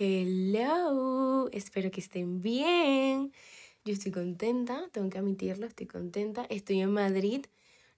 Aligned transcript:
Hello, 0.00 1.48
espero 1.50 1.90
que 1.90 1.98
estén 2.00 2.40
bien. 2.40 3.32
Yo 3.84 3.92
estoy 3.92 4.12
contenta, 4.12 4.88
tengo 4.92 5.10
que 5.10 5.18
admitirlo, 5.18 5.66
estoy 5.66 5.88
contenta. 5.88 6.46
Estoy 6.50 6.82
en 6.82 6.92
Madrid. 6.92 7.46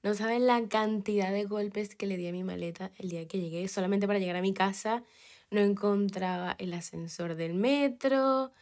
No 0.02 0.14
saben 0.14 0.46
la 0.46 0.66
cantidad 0.66 1.30
de 1.30 1.44
golpes 1.44 1.94
que 1.94 2.06
le 2.06 2.16
di 2.16 2.26
a 2.26 2.32
mi 2.32 2.42
maleta 2.42 2.90
el 2.96 3.10
día 3.10 3.28
que 3.28 3.38
llegué. 3.38 3.68
Solamente 3.68 4.06
para 4.06 4.18
llegar 4.18 4.36
a 4.36 4.40
mi 4.40 4.54
casa 4.54 5.04
no 5.50 5.60
encontraba 5.60 6.56
el 6.58 6.72
ascensor 6.72 7.34
del 7.34 7.52
metro. 7.52 8.52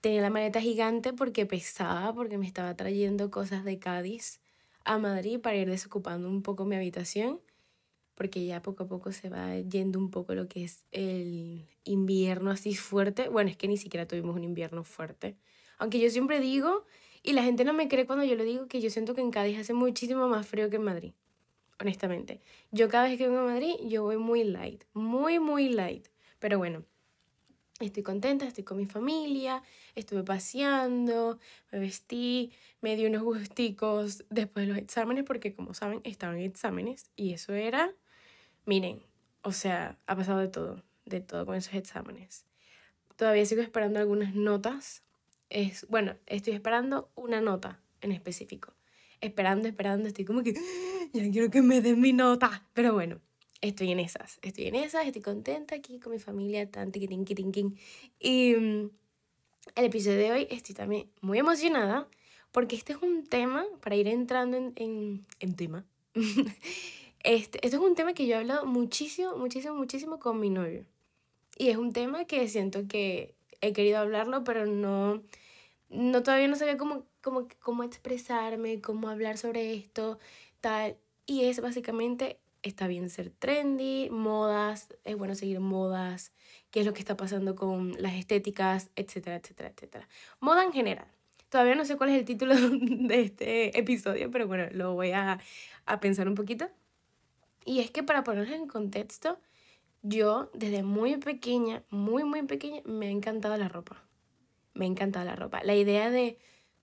Tenía 0.00 0.22
la 0.22 0.30
maleta 0.30 0.60
gigante 0.60 1.12
porque 1.12 1.46
pesaba, 1.46 2.12
porque 2.12 2.38
me 2.38 2.46
estaba 2.46 2.74
trayendo 2.74 3.30
cosas 3.30 3.64
de 3.64 3.78
Cádiz 3.78 4.40
a 4.84 4.98
Madrid 4.98 5.38
para 5.40 5.54
ir 5.56 5.70
desocupando 5.70 6.28
un 6.28 6.42
poco 6.42 6.64
mi 6.64 6.74
habitación 6.74 7.40
porque 8.20 8.44
ya 8.44 8.60
poco 8.60 8.82
a 8.82 8.86
poco 8.86 9.12
se 9.12 9.30
va 9.30 9.58
yendo 9.60 9.98
un 9.98 10.10
poco 10.10 10.34
lo 10.34 10.46
que 10.46 10.62
es 10.62 10.84
el 10.92 11.66
invierno 11.84 12.50
así 12.50 12.74
fuerte. 12.74 13.30
Bueno, 13.30 13.48
es 13.48 13.56
que 13.56 13.66
ni 13.66 13.78
siquiera 13.78 14.06
tuvimos 14.06 14.36
un 14.36 14.44
invierno 14.44 14.84
fuerte. 14.84 15.38
Aunque 15.78 15.98
yo 15.98 16.10
siempre 16.10 16.38
digo, 16.38 16.84
y 17.22 17.32
la 17.32 17.42
gente 17.42 17.64
no 17.64 17.72
me 17.72 17.88
cree 17.88 18.04
cuando 18.04 18.22
yo 18.26 18.34
lo 18.34 18.44
digo, 18.44 18.68
que 18.68 18.82
yo 18.82 18.90
siento 18.90 19.14
que 19.14 19.22
en 19.22 19.30
Cádiz 19.30 19.58
hace 19.58 19.72
muchísimo 19.72 20.28
más 20.28 20.46
frío 20.46 20.68
que 20.68 20.76
en 20.76 20.82
Madrid. 20.82 21.14
Honestamente. 21.80 22.42
Yo 22.72 22.90
cada 22.90 23.04
vez 23.04 23.16
que 23.16 23.26
vengo 23.26 23.40
a 23.40 23.46
Madrid, 23.46 23.76
yo 23.88 24.02
voy 24.02 24.18
muy 24.18 24.44
light. 24.44 24.84
Muy, 24.92 25.38
muy 25.38 25.70
light. 25.70 26.06
Pero 26.40 26.58
bueno, 26.58 26.84
estoy 27.78 28.02
contenta, 28.02 28.46
estoy 28.46 28.64
con 28.64 28.76
mi 28.76 28.84
familia, 28.84 29.62
estuve 29.94 30.24
paseando, 30.24 31.38
me 31.72 31.78
vestí, 31.78 32.52
me 32.82 32.96
di 32.96 33.06
unos 33.06 33.22
gusticos 33.22 34.26
después 34.28 34.66
de 34.66 34.74
los 34.74 34.82
exámenes, 34.82 35.24
porque 35.24 35.54
como 35.54 35.72
saben, 35.72 36.02
estaban 36.04 36.38
exámenes 36.40 37.10
y 37.16 37.32
eso 37.32 37.54
era 37.54 37.94
Miren, 38.66 39.02
o 39.42 39.52
sea, 39.52 39.98
ha 40.06 40.16
pasado 40.16 40.38
de 40.38 40.48
todo, 40.48 40.82
de 41.04 41.20
todo 41.20 41.46
con 41.46 41.56
esos 41.56 41.74
exámenes. 41.74 42.44
Todavía 43.16 43.44
sigo 43.44 43.62
esperando 43.62 43.98
algunas 43.98 44.34
notas. 44.34 45.02
Es, 45.48 45.86
bueno, 45.88 46.16
estoy 46.26 46.54
esperando 46.54 47.10
una 47.14 47.40
nota 47.40 47.80
en 48.00 48.12
específico. 48.12 48.74
Esperando, 49.20 49.68
esperando, 49.68 50.08
estoy 50.08 50.24
como 50.24 50.42
que 50.42 50.54
ya 51.12 51.30
quiero 51.30 51.50
que 51.50 51.62
me 51.62 51.80
den 51.80 52.00
mi 52.00 52.12
nota. 52.12 52.66
Pero 52.72 52.94
bueno, 52.94 53.20
estoy 53.60 53.90
en 53.90 54.00
esas, 54.00 54.38
estoy 54.42 54.66
en 54.66 54.74
esas, 54.74 55.06
estoy 55.06 55.22
contenta 55.22 55.74
aquí 55.74 55.98
con 56.00 56.12
mi 56.12 56.18
familia, 56.18 56.70
tan 56.70 56.92
tiquitín, 56.92 57.24
tiquitín. 57.24 57.78
Y 58.18 58.54
mm, 58.54 58.90
el 59.74 59.84
episodio 59.84 60.18
de 60.18 60.32
hoy 60.32 60.46
estoy 60.50 60.74
también 60.74 61.10
muy 61.20 61.38
emocionada 61.38 62.08
porque 62.52 62.76
este 62.76 62.94
es 62.94 63.02
un 63.02 63.24
tema 63.24 63.64
para 63.80 63.96
ir 63.96 64.08
entrando 64.08 64.56
en, 64.56 64.72
en, 64.76 65.26
en 65.40 65.54
tema. 65.54 65.84
Este, 67.22 67.64
esto 67.66 67.76
es 67.76 67.82
un 67.82 67.94
tema 67.94 68.14
que 68.14 68.26
yo 68.26 68.36
he 68.36 68.38
hablado 68.38 68.66
muchísimo, 68.66 69.36
muchísimo, 69.36 69.74
muchísimo 69.74 70.18
con 70.18 70.40
mi 70.40 70.48
novio. 70.50 70.86
Y 71.58 71.68
es 71.68 71.76
un 71.76 71.92
tema 71.92 72.24
que 72.24 72.48
siento 72.48 72.88
que 72.88 73.34
he 73.60 73.72
querido 73.74 73.98
hablarlo, 73.98 74.44
pero 74.44 74.66
no, 74.66 75.22
no 75.90 76.22
todavía 76.22 76.48
no 76.48 76.56
sabía 76.56 76.78
cómo, 76.78 77.04
cómo, 77.20 77.48
cómo 77.60 77.82
expresarme, 77.84 78.80
cómo 78.80 79.08
hablar 79.10 79.38
sobre 79.38 79.74
esto, 79.74 80.18
tal. 80.60 80.96
Y 81.26 81.44
es 81.44 81.60
básicamente, 81.60 82.38
está 82.62 82.86
bien 82.88 83.10
ser 83.10 83.30
trendy, 83.30 84.08
modas, 84.10 84.88
es 85.04 85.16
bueno 85.16 85.34
seguir 85.34 85.60
modas, 85.60 86.32
qué 86.70 86.80
es 86.80 86.86
lo 86.86 86.94
que 86.94 87.00
está 87.00 87.16
pasando 87.16 87.56
con 87.56 88.00
las 88.02 88.14
estéticas, 88.14 88.90
etcétera, 88.96 89.36
etcétera, 89.36 89.70
etcétera. 89.76 90.08
Moda 90.40 90.64
en 90.64 90.72
general. 90.72 91.08
Todavía 91.50 91.74
no 91.74 91.84
sé 91.84 91.96
cuál 91.96 92.10
es 92.10 92.16
el 92.18 92.24
título 92.24 92.54
de 92.80 93.20
este 93.20 93.78
episodio, 93.78 94.30
pero 94.30 94.46
bueno, 94.46 94.68
lo 94.72 94.94
voy 94.94 95.10
a, 95.12 95.40
a 95.86 96.00
pensar 96.00 96.28
un 96.28 96.34
poquito. 96.34 96.70
Y 97.64 97.80
es 97.80 97.90
que 97.90 98.02
para 98.02 98.24
ponerlo 98.24 98.54
en 98.54 98.66
contexto, 98.66 99.38
yo 100.02 100.50
desde 100.54 100.82
muy 100.82 101.16
pequeña, 101.16 101.84
muy, 101.90 102.24
muy 102.24 102.42
pequeña, 102.42 102.82
me 102.84 103.06
ha 103.06 103.10
encantado 103.10 103.56
la 103.56 103.68
ropa. 103.68 104.04
Me 104.74 104.86
ha 104.86 104.88
encantado 104.88 105.24
la 105.24 105.36
ropa. 105.36 105.62
La 105.62 105.74
idea 105.74 106.10
de 106.10 106.38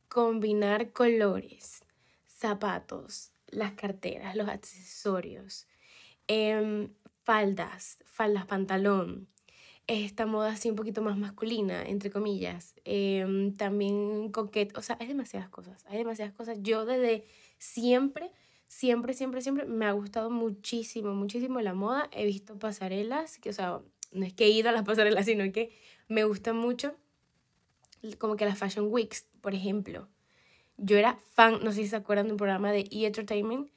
combinar 0.07 0.91
colores, 0.91 1.83
zapatos, 2.27 3.31
las 3.47 3.73
carteras, 3.73 4.35
los 4.35 4.47
accesorios, 4.47 5.67
em, 6.27 6.93
faldas, 7.23 7.99
faldas, 8.05 8.45
pantalón, 8.45 9.27
esta 9.87 10.25
moda 10.25 10.51
así 10.51 10.69
un 10.69 10.75
poquito 10.75 11.01
más 11.01 11.17
masculina, 11.17 11.83
entre 11.83 12.11
comillas, 12.11 12.75
em, 12.83 13.53
también 13.55 14.31
coquete, 14.31 14.77
o 14.77 14.81
sea, 14.81 14.97
hay 14.99 15.07
demasiadas 15.07 15.49
cosas, 15.49 15.85
hay 15.87 15.97
demasiadas 15.97 16.33
cosas. 16.33 16.57
Yo 16.61 16.85
desde 16.85 17.25
siempre 17.57 18.31
siempre, 18.67 19.13
siempre, 19.13 19.41
siempre 19.41 19.65
me 19.65 19.85
ha 19.85 19.91
gustado 19.91 20.29
muchísimo, 20.29 21.13
muchísimo 21.13 21.61
la 21.61 21.73
moda. 21.73 22.09
He 22.11 22.25
visto 22.25 22.57
pasarelas, 22.59 23.37
que, 23.39 23.49
o 23.49 23.53
sea, 23.53 23.81
no 24.11 24.25
es 24.25 24.33
que 24.33 24.45
he 24.45 24.49
ido 24.49 24.69
a 24.69 24.71
las 24.71 24.83
pasarelas, 24.83 25.25
sino 25.25 25.51
que 25.51 25.71
me 26.07 26.23
gustan 26.23 26.57
mucho, 26.57 26.95
como 28.19 28.35
que 28.35 28.45
las 28.45 28.57
Fashion 28.57 28.87
Weeks, 28.89 29.27
por 29.41 29.53
ejemplo. 29.53 30.07
Yo 30.77 30.97
era 30.97 31.17
fan, 31.33 31.59
no 31.63 31.71
sé 31.71 31.83
si 31.83 31.87
se 31.87 31.95
acuerdan 31.95 32.27
de 32.27 32.33
un 32.33 32.37
programa 32.37 32.71
de 32.71 32.87
E! 32.91 33.05
Entertainment, 33.05 33.71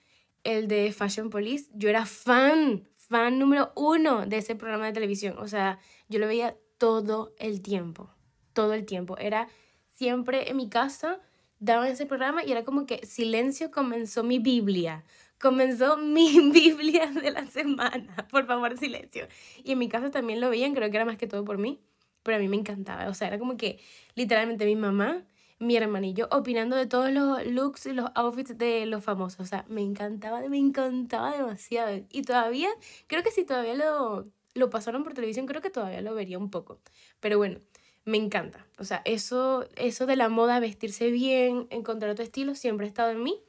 el 0.45 0.69
de 0.69 0.93
Fashion 0.93 1.31
Police. 1.31 1.71
Yo 1.73 1.89
era 1.89 2.05
fan, 2.05 2.87
fan 2.97 3.39
número 3.39 3.73
uno 3.75 4.27
de 4.27 4.39
ese 4.39 4.55
programa 4.55 4.87
de 4.87 4.93
televisión. 4.93 5.39
O 5.39 5.49
sea, 5.49 5.79
yo 6.09 6.19
lo 6.19 6.27
veía 6.27 6.57
todo 6.79 7.35
el 7.39 7.63
tiempo, 7.63 8.11
todo 8.53 8.75
el 8.75 8.85
tiempo. 8.85 9.17
Era 9.19 9.49
siempre 9.95 10.51
en 10.51 10.57
mi 10.57 10.69
casa 10.69 11.21
daban 11.61 11.89
ese 11.89 12.07
programa 12.07 12.45
y 12.45 12.51
era 12.53 12.65
como 12.65 12.87
que 12.87 13.07
silencio 13.07 13.71
comenzó 13.71 14.25
mi 14.25 14.39
Biblia. 14.39 15.05
Comenzó 15.41 15.97
mi 15.99 16.51
Biblia 16.51 17.07
de 17.07 17.31
la 17.31 17.47
semana. 17.47 18.27
Por 18.31 18.47
favor, 18.47 18.77
silencio. 18.79 19.29
Y 19.63 19.73
en 19.73 19.79
mi 19.79 19.89
casa 19.89 20.11
también 20.11 20.41
lo 20.41 20.51
veían, 20.51 20.75
creo 20.75 20.91
que 20.91 20.97
era 20.97 21.05
más 21.05 21.17
que 21.19 21.27
todo 21.27 21.45
por 21.45 21.59
mí, 21.59 21.81
pero 22.23 22.37
a 22.39 22.41
mí 22.41 22.49
me 22.49 22.57
encantaba. 22.57 23.09
O 23.09 23.15
sea, 23.15 23.29
era 23.29 23.39
como 23.39 23.57
que 23.57 23.81
literalmente 24.15 24.65
mi 24.67 24.77
mamá, 24.77 25.25
mi 25.59 25.77
hermana 25.77 26.07
y 26.07 26.15
yo 26.15 26.27
opinando 26.31 26.77
de 26.77 26.87
todos 26.87 27.11
los 27.13 27.45
looks 27.47 27.87
y 27.87 27.93
los 27.93 28.11
outfits 28.15 28.57
de 28.59 28.87
los 28.87 29.05
famosos. 29.05 29.41
O 29.41 29.47
sea, 29.47 29.65
me 29.69 29.83
encantaba, 29.83 30.41
me 30.49 30.59
encantaba 30.59 31.33
demasiado. 31.37 32.05
Y 32.11 32.23
todavía, 32.23 32.69
creo 33.07 33.23
que 33.23 33.31
si 33.31 33.45
todavía 33.45 33.75
lo, 33.75 34.27
lo 34.55 34.71
pasaron 34.71 35.05
por 35.05 35.15
televisión, 35.15 35.47
creo 35.47 35.61
que 35.63 35.71
todavía 35.71 36.01
lo 36.03 36.15
vería 36.15 36.39
un 36.39 36.51
poco. 36.51 36.81
Pero 37.21 37.39
bueno, 37.39 37.61
me 38.05 38.17
encanta. 38.17 38.67
O 38.79 38.85
sea, 38.85 39.03
eso, 39.05 39.69
eso 39.77 40.07
de 40.07 40.17
la 40.17 40.29
moda, 40.29 40.61
vestirse 40.61 41.11
bien, 41.11 41.67
encontrar 41.71 42.15
tu 42.15 42.23
estilo, 42.23 42.55
siempre 42.55 42.87
ha 42.87 42.89
estado 42.89 43.11
en 43.11 43.23
mí. 43.23 43.43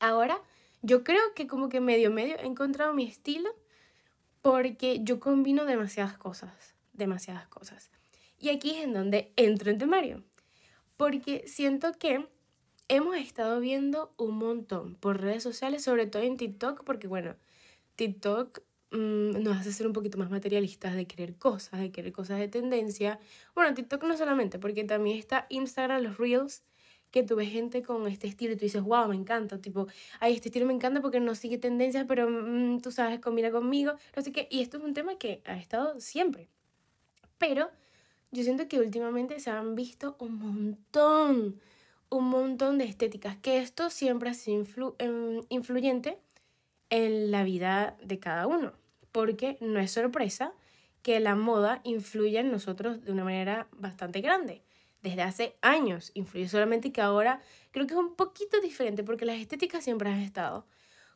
Ahora, 0.00 0.40
yo 0.82 1.04
creo 1.04 1.22
que 1.34 1.46
como 1.46 1.68
que 1.68 1.80
medio 1.80 2.10
medio 2.10 2.36
he 2.38 2.46
encontrado 2.46 2.92
mi 2.92 3.04
estilo 3.04 3.50
porque 4.42 5.00
yo 5.02 5.20
combino 5.20 5.64
demasiadas 5.64 6.18
cosas, 6.18 6.74
demasiadas 6.92 7.48
cosas. 7.48 7.90
Y 8.38 8.50
aquí 8.50 8.72
es 8.72 8.84
en 8.84 8.92
donde 8.92 9.32
entro 9.36 9.70
en 9.70 9.78
temario, 9.78 10.22
porque 10.98 11.44
siento 11.46 11.92
que 11.94 12.28
hemos 12.88 13.16
estado 13.16 13.60
viendo 13.60 14.12
un 14.18 14.36
montón 14.36 14.96
por 14.96 15.20
redes 15.20 15.42
sociales, 15.42 15.82
sobre 15.82 16.06
todo 16.06 16.22
en 16.22 16.36
TikTok, 16.36 16.84
porque 16.84 17.06
bueno, 17.06 17.36
TikTok 17.96 18.60
Mm, 18.94 19.42
nos 19.42 19.56
hace 19.56 19.72
ser 19.72 19.88
un 19.88 19.92
poquito 19.92 20.18
más 20.18 20.30
materialistas 20.30 20.94
de 20.94 21.06
querer 21.06 21.34
cosas, 21.34 21.80
de 21.80 21.90
querer 21.90 22.12
cosas 22.12 22.38
de 22.38 22.46
tendencia. 22.46 23.18
Bueno, 23.54 23.74
TikTok 23.74 24.04
no 24.04 24.16
solamente, 24.16 24.60
porque 24.60 24.84
también 24.84 25.18
está 25.18 25.46
Instagram, 25.48 26.02
los 26.02 26.16
Reels, 26.16 26.62
que 27.10 27.24
tú 27.24 27.34
ves 27.34 27.50
gente 27.50 27.82
con 27.82 28.06
este 28.06 28.28
estilo 28.28 28.52
y 28.52 28.56
tú 28.56 28.64
dices, 28.64 28.82
wow, 28.82 29.08
me 29.08 29.16
encanta, 29.16 29.60
tipo, 29.60 29.88
ay, 30.20 30.34
este 30.34 30.48
estilo 30.48 30.66
me 30.66 30.74
encanta 30.74 31.00
porque 31.00 31.18
no 31.18 31.34
sigue 31.34 31.58
tendencias, 31.58 32.04
pero 32.06 32.28
mm, 32.30 32.82
tú 32.82 32.92
sabes, 32.92 33.18
combina 33.18 33.50
conmigo, 33.50 33.94
no 34.14 34.22
sé 34.22 34.30
qué. 34.30 34.46
Y 34.50 34.60
esto 34.62 34.76
es 34.78 34.84
un 34.84 34.94
tema 34.94 35.18
que 35.18 35.42
ha 35.44 35.56
estado 35.56 35.98
siempre. 36.00 36.48
Pero 37.38 37.70
yo 38.30 38.44
siento 38.44 38.68
que 38.68 38.78
últimamente 38.78 39.40
se 39.40 39.50
han 39.50 39.74
visto 39.74 40.16
un 40.20 40.38
montón, 40.38 41.60
un 42.10 42.24
montón 42.28 42.78
de 42.78 42.84
estéticas, 42.84 43.36
que 43.38 43.58
esto 43.58 43.90
siempre 43.90 44.30
ha 44.30 44.34
sido 44.34 44.96
em, 44.98 45.42
influyente 45.48 46.18
en 46.90 47.32
la 47.32 47.42
vida 47.42 47.96
de 48.02 48.20
cada 48.20 48.46
uno 48.46 48.83
porque 49.14 49.56
no 49.60 49.78
es 49.78 49.92
sorpresa 49.92 50.52
que 51.02 51.20
la 51.20 51.36
moda 51.36 51.80
influya 51.84 52.40
en 52.40 52.50
nosotros 52.50 53.04
de 53.04 53.12
una 53.12 53.22
manera 53.22 53.68
bastante 53.70 54.20
grande. 54.20 54.64
Desde 55.02 55.22
hace 55.22 55.56
años 55.62 56.10
influye 56.14 56.48
solamente 56.48 56.90
que 56.90 57.00
ahora 57.00 57.40
creo 57.70 57.86
que 57.86 57.94
es 57.94 58.00
un 58.00 58.16
poquito 58.16 58.60
diferente 58.60 59.04
porque 59.04 59.24
las 59.24 59.38
estéticas 59.38 59.84
siempre 59.84 60.10
han 60.10 60.18
estado. 60.18 60.66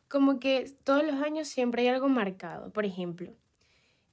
Como 0.06 0.38
que 0.38 0.72
todos 0.84 1.02
los 1.02 1.16
años 1.22 1.48
siempre 1.48 1.82
hay 1.82 1.88
algo 1.88 2.08
marcado. 2.08 2.72
Por 2.72 2.84
ejemplo, 2.84 3.34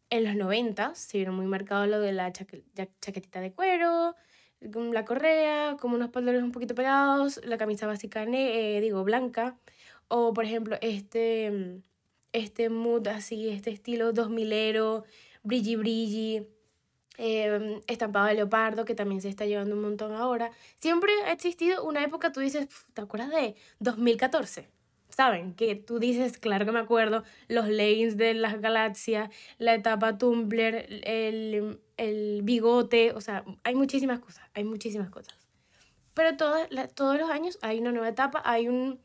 en 0.09 0.23
los 0.23 0.35
90 0.35 0.95
se 0.95 1.19
vieron 1.19 1.35
muy 1.35 1.45
marcado 1.45 1.85
lo 1.85 1.99
de 1.99 2.11
la 2.11 2.31
chaquetita 2.33 3.39
de 3.39 3.53
cuero, 3.53 4.15
la 4.61 5.05
correa, 5.05 5.77
como 5.79 5.95
unos 5.95 6.09
pantalones 6.09 6.43
un 6.43 6.51
poquito 6.51 6.73
pegados, 6.73 7.39
la 7.45 7.59
camisa 7.59 7.85
básica, 7.85 8.23
eh, 8.23 8.79
digo, 8.81 9.03
blanca. 9.03 9.59
O, 10.07 10.33
por 10.33 10.45
ejemplo, 10.45 10.75
este 10.81 11.83
este 12.35 12.69
mood 12.69 13.07
así, 13.07 13.49
este 13.49 13.71
estilo 13.71 14.13
2000ero, 14.13 15.03
brilli 15.43 15.75
brilli, 15.75 16.47
eh, 17.17 17.81
estampado 17.87 18.27
de 18.27 18.35
leopardo, 18.35 18.85
que 18.85 18.95
también 18.95 19.21
se 19.21 19.29
está 19.29 19.45
llevando 19.45 19.75
un 19.75 19.81
montón 19.81 20.13
ahora. 20.13 20.51
Siempre 20.77 21.11
ha 21.25 21.31
existido 21.31 21.83
una 21.83 22.03
época, 22.03 22.31
tú 22.31 22.39
dices, 22.39 22.67
¿te 22.93 23.01
acuerdas 23.01 23.29
de 23.29 23.55
2014? 23.79 24.69
¿saben? 25.15 25.53
Que 25.55 25.75
tú 25.75 25.97
dices, 25.97 26.37
claro 26.37 26.65
que 26.65 26.73
me 26.73 26.79
acuerdo, 26.79 27.23
los 27.47 27.69
leggings 27.69 28.17
de 28.17 28.33
las 28.33 28.59
galaxias, 28.59 29.29
la 29.57 29.73
etapa 29.73 30.17
Tumblr, 30.17 30.85
el, 31.03 31.79
el 31.95 32.41
bigote, 32.43 33.13
o 33.13 33.21
sea, 33.21 33.45
hay 33.63 33.75
muchísimas 33.75 34.19
cosas, 34.19 34.43
hay 34.53 34.65
muchísimas 34.65 35.09
cosas. 35.09 35.37
Pero 36.13 36.35
todas, 36.35 36.67
todos 36.95 37.17
los 37.17 37.29
años 37.29 37.57
hay 37.61 37.79
una 37.79 37.91
nueva 37.91 38.09
etapa, 38.09 38.41
hay 38.45 38.67
un... 38.67 38.99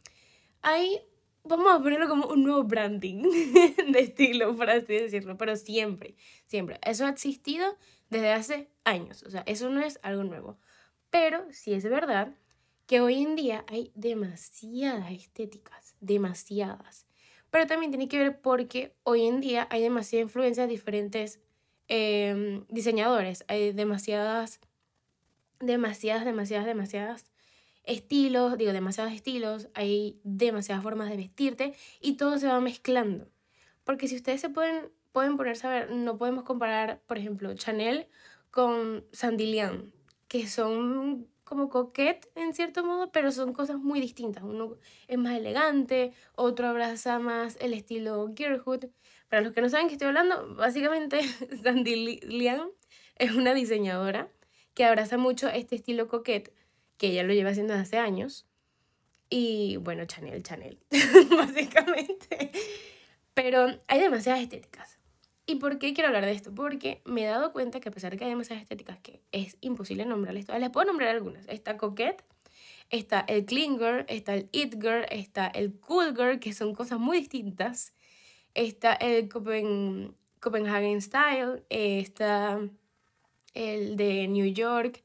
Hay, 0.62 1.00
vamos 1.44 1.72
a 1.72 1.82
ponerlo 1.82 2.08
como 2.08 2.26
un 2.26 2.44
nuevo 2.44 2.64
branding 2.64 3.22
de 3.92 4.00
estilo, 4.00 4.56
por 4.56 4.70
así 4.70 4.94
decirlo, 4.94 5.36
pero 5.36 5.56
siempre, 5.56 6.14
siempre. 6.46 6.78
Eso 6.84 7.06
ha 7.06 7.10
existido 7.10 7.76
desde 8.08 8.32
hace 8.32 8.68
años, 8.84 9.22
o 9.22 9.30
sea, 9.30 9.42
eso 9.46 9.70
no 9.70 9.80
es 9.80 9.98
algo 10.02 10.24
nuevo. 10.24 10.58
Pero 11.10 11.44
sí 11.52 11.72
es 11.72 11.84
verdad 11.84 12.34
que 12.86 13.00
hoy 13.00 13.22
en 13.22 13.36
día 13.36 13.64
hay 13.68 13.92
demasiadas 13.94 15.10
estéticas, 15.12 15.94
demasiadas. 16.00 17.06
Pero 17.50 17.66
también 17.66 17.90
tiene 17.90 18.08
que 18.08 18.18
ver 18.18 18.40
porque 18.40 18.94
hoy 19.02 19.26
en 19.26 19.40
día 19.40 19.66
hay 19.70 19.82
demasiada 19.82 20.22
influencia 20.22 20.64
de 20.64 20.68
diferentes 20.68 21.40
em, 21.88 22.64
diseñadores, 22.68 23.44
hay 23.48 23.72
demasiadas, 23.72 24.60
demasiadas, 25.58 26.24
demasiadas, 26.24 26.66
demasiadas 26.66 27.29
estilos, 27.90 28.56
digo, 28.56 28.72
demasiados 28.72 29.12
estilos, 29.12 29.68
hay 29.74 30.20
demasiadas 30.22 30.82
formas 30.82 31.10
de 31.10 31.16
vestirte 31.16 31.74
y 32.00 32.16
todo 32.16 32.38
se 32.38 32.46
va 32.46 32.60
mezclando. 32.60 33.28
Porque 33.84 34.08
si 34.08 34.16
ustedes 34.16 34.40
se 34.40 34.48
pueden, 34.48 34.90
pueden 35.12 35.36
ponerse 35.36 35.66
a 35.66 35.70
ver, 35.70 35.90
no 35.90 36.16
podemos 36.16 36.44
comparar, 36.44 37.00
por 37.06 37.18
ejemplo, 37.18 37.52
Chanel 37.54 38.06
con 38.50 39.04
Sandilian, 39.12 39.92
que 40.28 40.46
son 40.46 41.28
como 41.44 41.68
coquette 41.68 42.30
en 42.36 42.54
cierto 42.54 42.84
modo, 42.84 43.10
pero 43.10 43.32
son 43.32 43.52
cosas 43.52 43.78
muy 43.78 44.00
distintas. 44.00 44.44
Uno 44.44 44.76
es 45.08 45.18
más 45.18 45.36
elegante, 45.36 46.12
otro 46.36 46.68
abraza 46.68 47.18
más 47.18 47.56
el 47.60 47.74
estilo 47.74 48.32
girlhood. 48.36 48.86
Para 49.28 49.42
los 49.42 49.52
que 49.52 49.60
no 49.60 49.68
saben 49.68 49.88
que 49.88 49.94
estoy 49.94 50.08
hablando, 50.08 50.54
básicamente 50.54 51.20
Sandy 51.64 52.20
Lian 52.22 52.70
es 53.16 53.32
una 53.34 53.52
diseñadora 53.52 54.28
que 54.74 54.84
abraza 54.84 55.18
mucho 55.18 55.48
este 55.48 55.74
estilo 55.74 56.06
coquette, 56.06 56.52
que 57.00 57.06
ella 57.06 57.22
lo 57.22 57.32
lleva 57.32 57.48
haciendo 57.48 57.72
desde 57.72 57.84
hace 57.84 57.96
años. 57.96 58.46
Y 59.30 59.78
bueno, 59.78 60.04
Chanel, 60.04 60.42
Chanel, 60.42 60.78
básicamente. 61.30 62.52
Pero 63.32 63.80
hay 63.88 64.00
demasiadas 64.00 64.42
estéticas. 64.42 64.98
¿Y 65.46 65.56
por 65.56 65.78
qué 65.78 65.94
quiero 65.94 66.08
hablar 66.08 66.26
de 66.26 66.32
esto? 66.32 66.54
Porque 66.54 67.00
me 67.06 67.22
he 67.22 67.26
dado 67.26 67.52
cuenta 67.52 67.80
que 67.80 67.88
a 67.88 67.92
pesar 67.92 68.12
de 68.12 68.18
que 68.18 68.24
hay 68.24 68.30
demasiadas 68.30 68.62
estéticas 68.62 68.98
que 68.98 69.22
es 69.32 69.56
imposible 69.62 70.04
nombrarles 70.04 70.44
todas, 70.44 70.60
les 70.60 70.68
puedo 70.68 70.88
nombrar 70.88 71.08
algunas. 71.08 71.48
Está 71.48 71.78
Coquette, 71.78 72.22
está 72.90 73.20
el 73.20 73.46
Clean 73.46 73.78
Girl, 73.78 74.04
está 74.06 74.34
el 74.34 74.50
It 74.52 74.74
Girl, 74.74 75.06
está 75.10 75.46
el 75.46 75.72
Cool 75.80 76.14
Girl, 76.14 76.38
que 76.38 76.52
son 76.52 76.74
cosas 76.74 76.98
muy 76.98 77.20
distintas. 77.20 77.94
Está 78.52 78.92
el 78.92 79.30
Copenhagen 79.30 81.00
Style, 81.00 81.64
está 81.70 82.60
el 83.54 83.96
de 83.96 84.28
New 84.28 84.52
York. 84.52 85.02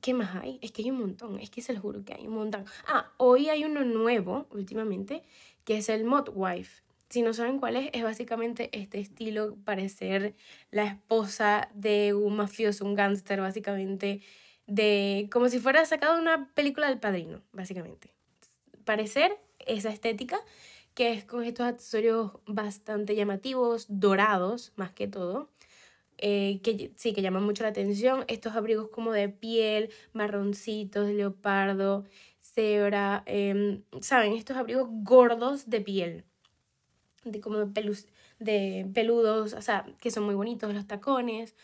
¿Qué 0.00 0.14
más 0.14 0.36
hay? 0.36 0.58
Es 0.62 0.72
que 0.72 0.82
hay 0.82 0.90
un 0.90 1.00
montón, 1.00 1.40
es 1.40 1.50
que 1.50 1.62
se 1.62 1.72
lo 1.72 1.80
juro 1.80 2.04
que 2.04 2.14
hay 2.14 2.26
un 2.26 2.34
montón. 2.34 2.64
Ah, 2.86 3.12
hoy 3.16 3.48
hay 3.48 3.64
uno 3.64 3.84
nuevo 3.84 4.46
últimamente, 4.50 5.22
que 5.64 5.78
es 5.78 5.88
el 5.88 6.04
Mod 6.04 6.30
Wife 6.34 6.86
si 7.08 7.22
no 7.22 7.32
saben 7.32 7.58
cuál 7.58 7.76
es, 7.76 7.90
es 7.92 8.02
básicamente 8.02 8.68
este 8.72 8.98
estilo, 8.98 9.56
parecer 9.64 10.34
la 10.70 10.84
esposa 10.84 11.70
de 11.74 12.14
un 12.14 12.36
mafioso, 12.36 12.84
un 12.84 12.94
gángster, 12.94 13.40
básicamente, 13.40 14.22
de 14.66 15.28
como 15.30 15.48
si 15.48 15.60
fuera 15.60 15.84
sacado 15.84 16.16
de 16.16 16.22
una 16.22 16.52
película 16.54 16.88
del 16.88 16.98
padrino, 16.98 17.42
básicamente. 17.52 18.12
Parecer 18.84 19.38
esa 19.60 19.90
estética, 19.90 20.40
que 20.94 21.12
es 21.12 21.24
con 21.24 21.44
estos 21.44 21.66
accesorios 21.66 22.32
bastante 22.46 23.14
llamativos, 23.14 23.86
dorados, 23.88 24.72
más 24.76 24.92
que 24.92 25.06
todo. 25.06 25.50
Eh, 26.18 26.60
que 26.62 26.92
sí, 26.96 27.12
que 27.12 27.22
llaman 27.22 27.44
mucho 27.44 27.62
la 27.62 27.70
atención. 27.70 28.24
Estos 28.28 28.54
abrigos 28.54 28.88
como 28.88 29.12
de 29.12 29.28
piel, 29.28 29.90
marroncitos, 30.12 31.08
leopardo, 31.08 32.04
cebra, 32.40 33.22
em, 33.26 33.82
¿saben? 34.00 34.32
Estos 34.32 34.56
abrigos 34.56 34.88
gordos 34.90 35.68
de 35.68 35.80
piel 35.80 36.24
de 37.30 37.40
como 37.40 37.58
de, 37.58 37.96
de 38.38 38.90
peludos, 38.94 39.52
o 39.54 39.62
sea, 39.62 39.86
que 40.00 40.10
son 40.10 40.24
muy 40.24 40.34
bonitos, 40.34 40.72
los 40.72 40.86
tacones, 40.86 41.54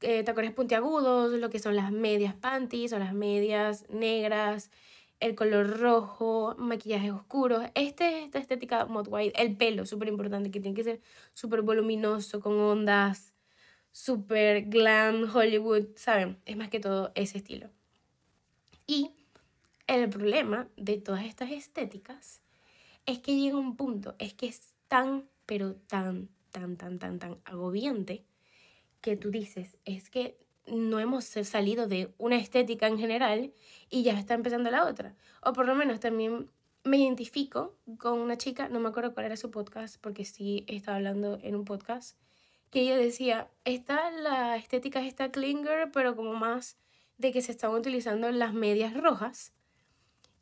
eh, 0.00 0.22
tacones 0.24 0.52
puntiagudos, 0.52 1.32
lo 1.32 1.50
que 1.50 1.58
son 1.58 1.76
las 1.76 1.92
medias 1.92 2.34
panties 2.34 2.92
o 2.92 2.98
las 2.98 3.14
medias 3.14 3.88
negras, 3.88 4.70
el 5.20 5.34
color 5.34 5.78
rojo, 5.80 6.54
maquillaje 6.58 7.10
oscuro. 7.12 7.62
Este, 7.74 8.24
esta 8.24 8.38
estética 8.38 8.86
mod 8.86 9.08
white, 9.08 9.40
el 9.40 9.56
pelo, 9.56 9.86
súper 9.86 10.08
importante, 10.08 10.50
que 10.50 10.60
tiene 10.60 10.76
que 10.76 10.84
ser 10.84 11.00
súper 11.32 11.62
voluminoso, 11.62 12.40
con 12.40 12.58
ondas, 12.58 13.33
súper 13.94 14.62
glam, 14.62 15.30
Hollywood, 15.32 15.86
¿saben? 15.94 16.36
Es 16.46 16.56
más 16.56 16.68
que 16.68 16.80
todo 16.80 17.12
ese 17.14 17.38
estilo. 17.38 17.70
Y 18.88 19.12
el 19.86 20.10
problema 20.10 20.68
de 20.76 20.98
todas 20.98 21.24
estas 21.24 21.52
estéticas 21.52 22.40
es 23.06 23.20
que 23.20 23.36
llega 23.36 23.56
un 23.56 23.76
punto, 23.76 24.16
es 24.18 24.34
que 24.34 24.46
es 24.46 24.74
tan, 24.88 25.28
pero 25.46 25.76
tan, 25.86 26.28
tan, 26.50 26.76
tan, 26.76 26.98
tan, 26.98 27.20
tan 27.20 27.38
agobiante 27.44 28.24
que 29.00 29.16
tú 29.16 29.30
dices, 29.30 29.76
es 29.84 30.10
que 30.10 30.38
no 30.66 30.98
hemos 30.98 31.24
salido 31.26 31.86
de 31.86 32.12
una 32.18 32.36
estética 32.36 32.88
en 32.88 32.98
general 32.98 33.52
y 33.90 34.02
ya 34.02 34.18
está 34.18 34.34
empezando 34.34 34.72
la 34.72 34.86
otra. 34.86 35.14
O 35.40 35.52
por 35.52 35.66
lo 35.66 35.76
menos 35.76 36.00
también 36.00 36.50
me 36.82 36.96
identifico 36.96 37.76
con 37.98 38.18
una 38.18 38.38
chica, 38.38 38.68
no 38.68 38.80
me 38.80 38.88
acuerdo 38.88 39.14
cuál 39.14 39.26
era 39.26 39.36
su 39.36 39.52
podcast, 39.52 39.98
porque 40.00 40.24
sí 40.24 40.64
estaba 40.66 40.96
hablando 40.96 41.38
en 41.42 41.54
un 41.54 41.64
podcast, 41.64 42.18
que 42.74 42.82
ella 42.82 42.98
decía, 42.98 43.48
está 43.64 44.10
la 44.10 44.56
estética 44.56 45.00
esta 45.00 45.32
Klinger, 45.32 45.90
pero 45.90 46.14
como 46.14 46.34
más 46.34 46.76
de 47.16 47.32
que 47.32 47.40
se 47.40 47.52
estaban 47.52 47.78
utilizando 47.78 48.30
las 48.30 48.52
medias 48.52 48.92
rojas 48.94 49.54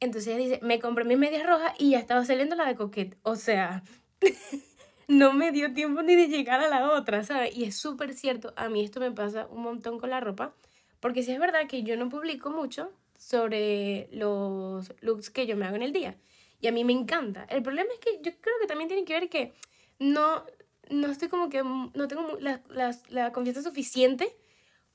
entonces 0.02 0.34
ella 0.34 0.44
dice, 0.44 0.60
me 0.62 0.80
compré 0.80 1.04
mis 1.04 1.16
medias 1.16 1.46
rojas 1.46 1.74
y 1.78 1.90
ya 1.90 2.00
estaba 2.00 2.24
saliendo 2.24 2.56
la 2.56 2.66
de 2.66 2.74
coquette. 2.74 3.16
O 3.22 3.36
sea, 3.36 3.84
no 5.06 5.32
me 5.32 5.52
dio 5.52 5.72
tiempo 5.74 6.02
ni 6.02 6.16
de 6.16 6.26
llegar 6.26 6.60
a 6.60 6.68
la 6.68 6.90
otra, 6.90 7.22
¿sabes? 7.22 7.56
Y 7.56 7.62
es 7.62 7.76
súper 7.76 8.12
cierto, 8.12 8.52
a 8.56 8.68
mí 8.68 8.82
esto 8.82 8.98
me 8.98 9.12
pasa 9.12 9.46
un 9.48 9.62
montón 9.62 10.00
con 10.00 10.10
la 10.10 10.18
ropa, 10.18 10.56
porque 10.98 11.22
sí 11.22 11.30
es 11.30 11.38
verdad 11.38 11.68
que 11.68 11.84
yo 11.84 11.96
no 11.96 12.08
publico 12.08 12.50
mucho 12.50 12.90
sobre 13.16 14.08
los 14.10 14.92
looks 15.02 15.30
que 15.30 15.46
yo 15.46 15.56
me 15.56 15.66
hago 15.66 15.76
en 15.76 15.82
el 15.82 15.92
día. 15.92 16.16
Y 16.60 16.66
a 16.66 16.72
mí 16.72 16.82
me 16.82 16.92
encanta. 16.92 17.44
El 17.48 17.62
problema 17.62 17.90
es 17.92 18.00
que 18.00 18.20
yo 18.22 18.32
creo 18.40 18.56
que 18.60 18.66
también 18.66 18.88
tiene 18.88 19.04
que 19.04 19.12
ver 19.12 19.28
que 19.28 19.52
no, 20.00 20.44
no 20.90 21.08
estoy 21.10 21.28
como 21.28 21.48
que, 21.48 21.62
no 21.62 22.08
tengo 22.08 22.38
la, 22.40 22.60
la, 23.08 23.32
confianza 23.32 23.62
suficiente 23.62 24.36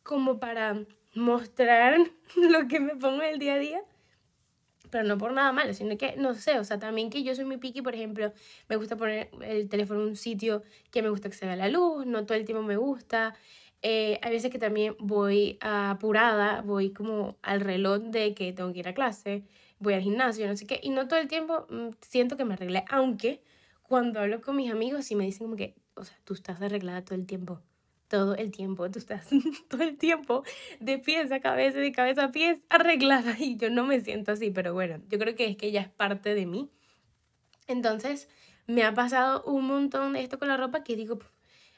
como 0.04 0.40
para 0.40 0.84
mostrar 1.16 1.98
lo 2.36 2.68
que 2.68 2.80
me 2.80 2.96
pongo 2.96 3.24
en 3.24 3.34
el 3.34 3.40
día 3.40 3.56
a 3.56 3.60
día 3.60 3.82
pero 4.90 5.04
no 5.04 5.18
por 5.18 5.34
nada 5.34 5.52
malo, 5.52 5.74
sino 5.74 5.98
que, 5.98 6.16
no 6.18 6.34
sé, 6.34 6.60
o 6.60 6.64
sea, 6.64 6.80
también 6.80 7.10
que 7.10 7.24
yo 7.24 7.36
soy 7.36 7.46
muy 7.46 7.58
picky, 7.58 7.82
por 7.82 7.96
ejemplo, 7.96 8.32
me 8.70 8.76
gusta 8.76 8.96
poner 8.96 9.30
el 9.42 9.70
teléfono 9.70 10.02
en 10.02 10.08
un 10.10 10.16
sitio 10.16 10.64
que 10.92 11.02
me 11.02 11.10
gusta 11.10 11.30
que 11.30 11.36
se 11.36 11.46
vea 11.46 11.56
la 11.56 11.70
luz, 11.70 12.06
no 12.06 12.26
todo 12.26 12.38
el 12.38 12.46
tiempo 12.46 12.64
me 12.64 12.78
gusta. 12.78 13.36
Eh, 13.82 14.20
hay 14.22 14.32
veces 14.32 14.52
que 14.52 14.60
también 14.60 14.96
voy 15.00 15.58
apurada, 15.62 16.62
voy 16.62 16.92
como 16.92 17.38
al 17.42 17.62
reloj 17.62 18.00
de 18.04 18.34
que 18.34 18.54
tengo 18.54 18.74
que 18.74 18.80
ir 18.80 18.88
a 18.88 18.94
clase, 18.94 19.44
voy 19.80 19.94
al 19.94 20.02
gimnasio, 20.02 20.48
no 20.48 20.56
sé 20.56 20.66
qué, 20.66 20.80
y 20.82 20.90
no 20.90 21.08
todo 21.08 21.20
el 21.20 21.28
tiempo 21.28 21.68
mm, 21.70 21.90
siento 22.02 22.38
que 22.38 22.46
me 22.46 22.54
arreglé, 22.56 22.86
aunque 22.90 23.44
cuando 23.88 24.20
hablo 24.20 24.42
con 24.42 24.56
mis 24.56 24.72
amigos 24.72 25.06
sí 25.06 25.16
me 25.16 25.26
dicen 25.26 25.48
como 25.48 25.56
que, 25.56 25.76
o 25.96 26.04
sea, 26.04 26.18
tú 26.24 26.34
estás 26.34 26.62
arreglada 26.62 27.04
todo 27.04 27.16
el 27.16 27.26
tiempo 27.26 27.62
todo 28.08 28.36
el 28.36 28.52
tiempo, 28.52 28.90
tú 28.90 29.00
estás 29.00 29.28
todo 29.70 29.84
el 29.84 29.98
tiempo 29.98 30.44
de 30.80 30.98
pies 30.98 31.32
a 31.32 31.40
cabeza, 31.40 31.80
de 31.80 31.92
cabeza 31.92 32.26
a 32.26 32.32
pies, 32.32 32.60
arreglada 32.70 33.36
y 33.40 33.58
yo 33.58 33.70
no 33.70 33.86
me 33.86 34.00
siento 34.02 34.32
así, 34.32 34.52
pero 34.52 34.74
bueno, 34.74 35.02
yo 35.10 35.20
creo 35.20 35.36
que 35.36 35.48
es 35.48 35.58
que 35.58 35.72
ya 35.72 35.82
es 35.82 35.90
parte 35.90 36.34
de 36.34 36.46
mí. 36.46 36.70
Entonces, 37.68 38.30
me 38.66 38.84
ha 38.84 38.94
pasado 38.94 39.44
un 39.44 39.66
montón 39.66 40.14
de 40.14 40.22
esto 40.22 40.40
con 40.40 40.48
la 40.48 40.58
ropa 40.58 40.84
que 40.84 40.96
digo, 40.96 41.20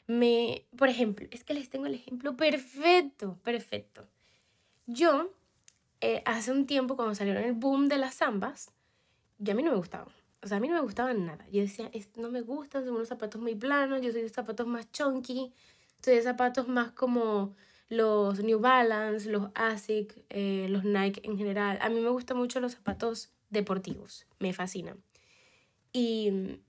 me, 0.08 0.66
por 0.78 0.90
ejemplo, 0.90 1.28
es 1.32 1.44
que 1.44 1.54
les 1.54 1.70
tengo 1.70 1.88
el 1.88 1.96
ejemplo 1.96 2.36
perfecto, 2.36 3.40
perfecto. 3.44 4.08
Yo, 4.86 5.32
eh, 6.02 6.22
hace 6.26 6.52
un 6.52 6.66
tiempo 6.66 6.96
cuando 6.96 7.16
salieron 7.16 7.44
el 7.44 7.54
boom 7.54 7.88
de 7.88 7.98
las 7.98 8.16
zambas, 8.16 8.72
yo 9.40 9.54
a 9.54 9.56
mí 9.56 9.64
no 9.64 9.72
me 9.72 9.78
gustaban. 9.78 10.14
O 10.42 10.48
sea, 10.48 10.58
a 10.58 10.60
mí 10.60 10.68
no 10.68 10.76
me 10.76 10.82
gustaban 10.82 11.26
nada. 11.26 11.46
Yo 11.52 11.62
decía, 11.62 11.92
no 12.16 12.30
me 12.30 12.42
gustan, 12.42 12.86
son 12.86 12.96
unos 12.96 13.10
zapatos 13.10 13.42
muy 13.42 13.56
planos, 13.56 14.02
yo 14.02 14.12
soy 14.12 14.22
de 14.22 14.30
zapatos 14.30 14.68
más 14.68 14.92
chunky, 14.92 15.54
soy 16.04 16.16
de 16.16 16.22
zapatos 16.22 16.68
más 16.68 16.92
como 16.92 17.56
los 17.90 18.40
New 18.44 18.60
Balance, 18.60 19.30
los 19.30 19.50
ASIC, 19.56 20.26
eh, 20.30 20.68
los 20.70 20.86
Nike 20.86 21.22
en 21.24 21.38
general. 21.38 21.80
A 21.82 21.90
mí 21.90 22.00
me 22.00 22.10
gustan 22.10 22.38
mucho 22.38 22.60
los 22.60 22.74
zapatos 22.74 23.32
deportivos, 23.50 24.28
me 24.40 24.54
fascinan. 24.54 25.04
Y 25.92 26.60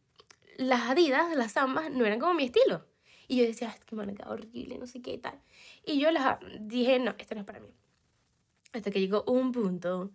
las 0.57 0.91
Adidas, 0.91 1.37
las 1.37 1.53
Zambas, 1.53 1.91
no 1.91 2.05
eran 2.05 2.19
como 2.19 2.35
mi 2.35 2.45
estilo. 2.45 2.87
Y 3.29 3.37
yo 3.37 3.45
decía, 3.45 3.69
es 3.69 3.85
que 3.85 3.95
marca 3.95 4.29
horrible, 4.29 4.79
no 4.79 4.87
sé 4.87 5.01
qué 5.03 5.17
tal. 5.19 5.41
Y 5.87 6.01
yo 6.01 6.11
las 6.11 6.39
dije, 6.61 6.99
no, 6.99 7.15
esto 7.19 7.35
no 7.35 7.43
es 7.43 7.47
para 7.47 7.61
mí. 7.61 7.69
Hasta 8.73 8.91
que 8.91 9.01
llegó 9.01 9.23
un 9.25 9.53
punto 9.53 10.11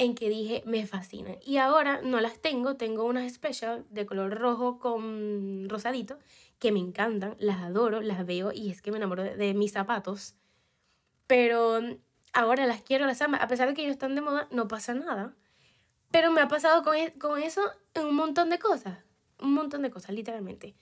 en 0.00 0.14
que 0.14 0.30
dije 0.30 0.62
me 0.64 0.86
fascinan. 0.86 1.36
Y 1.44 1.58
ahora 1.58 2.00
no 2.02 2.20
las 2.20 2.40
tengo, 2.40 2.76
tengo 2.76 3.04
unas 3.04 3.30
special 3.30 3.84
de 3.90 4.06
color 4.06 4.38
rojo 4.38 4.78
con 4.78 5.68
rosadito 5.68 6.18
que 6.58 6.72
me 6.72 6.78
encantan, 6.78 7.36
las 7.38 7.58
adoro, 7.60 8.00
las 8.00 8.24
veo 8.24 8.50
y 8.50 8.70
es 8.70 8.80
que 8.80 8.90
me 8.90 8.96
enamoro 8.96 9.22
de, 9.22 9.54
mis 9.54 9.72
zapatos. 9.72 10.36
Pero 11.26 11.80
ahora 12.32 12.66
las 12.66 12.80
quiero, 12.80 13.04
las 13.04 13.20
amo. 13.20 13.36
A 13.40 13.46
pesar 13.46 13.68
de 13.68 13.74
que 13.74 13.82
ellos 13.82 13.92
están 13.92 14.14
de 14.14 14.22
moda, 14.22 14.48
no 14.50 14.68
pasa 14.68 14.94
nada. 14.94 15.34
Pero 16.10 16.32
me 16.32 16.40
ha 16.40 16.48
pasado 16.48 16.82
con, 16.82 16.96
e, 16.96 17.12
con 17.18 17.38
eso 17.38 17.60
un 17.94 18.14
montón 18.14 18.48
de 18.48 18.58
cosas. 18.58 18.98
Un 19.38 19.52
montón 19.52 19.82
de 19.82 19.90
cosas, 19.90 20.14
literalmente. 20.14 20.76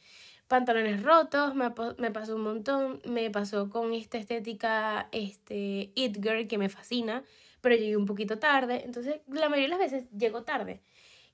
Pantalones 0.47 1.03
rotos, 1.03 1.57
me, 1.57 1.73
me 1.99 2.13
pasó 2.13 2.37
un 2.37 2.43
montón. 2.43 3.01
Me 3.05 3.31
pasó 3.31 3.69
con 3.69 3.93
esta 3.93 4.17
estética, 4.17 5.09
este, 5.11 5.91
It 5.97 6.23
Girl, 6.23 6.47
que 6.47 6.59
me 6.59 6.69
fascina 6.69 7.25
pero 7.69 7.83
llegué 7.83 7.99
un 7.99 8.07
poquito 8.07 8.39
tarde, 8.39 8.83
entonces 8.87 9.21
la 9.27 9.51
mayoría 9.51 9.77
de 9.77 9.83
las 9.83 9.93
veces 9.93 10.11
llego 10.17 10.43
tarde. 10.43 10.81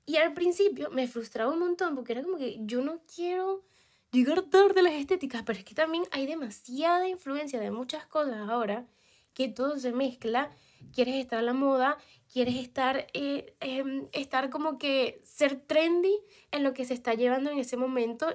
Y 0.04 0.16
al 0.16 0.34
principio 0.34 0.90
me 0.90 1.06
frustraba 1.06 1.52
un 1.52 1.60
montón 1.60 1.94
porque 1.94 2.10
era 2.10 2.24
como 2.24 2.38
que 2.38 2.58
yo 2.62 2.82
no 2.82 3.02
quiero 3.14 3.62
llegar 4.10 4.42
tarde 4.42 4.80
a 4.80 4.82
las 4.82 4.94
estéticas, 4.94 5.44
pero 5.44 5.60
es 5.60 5.64
que 5.64 5.76
también 5.76 6.02
hay 6.10 6.26
demasiada 6.26 7.06
influencia 7.08 7.60
de 7.60 7.70
muchas 7.70 8.04
cosas 8.06 8.48
ahora 8.48 8.84
que 9.32 9.46
todo 9.46 9.78
se 9.78 9.92
mezcla. 9.92 10.50
Quieres 10.92 11.14
estar 11.14 11.38
a 11.38 11.42
la 11.42 11.52
moda, 11.52 11.98
quieres 12.32 12.56
estar, 12.56 13.06
eh, 13.14 13.54
em, 13.60 14.08
estar 14.10 14.50
como 14.50 14.76
que 14.76 15.20
ser 15.22 15.60
trendy 15.60 16.18
en 16.50 16.64
lo 16.64 16.74
que 16.74 16.84
se 16.84 16.94
está 16.94 17.14
llevando 17.14 17.52
en 17.52 17.58
ese 17.58 17.76
momento. 17.76 18.26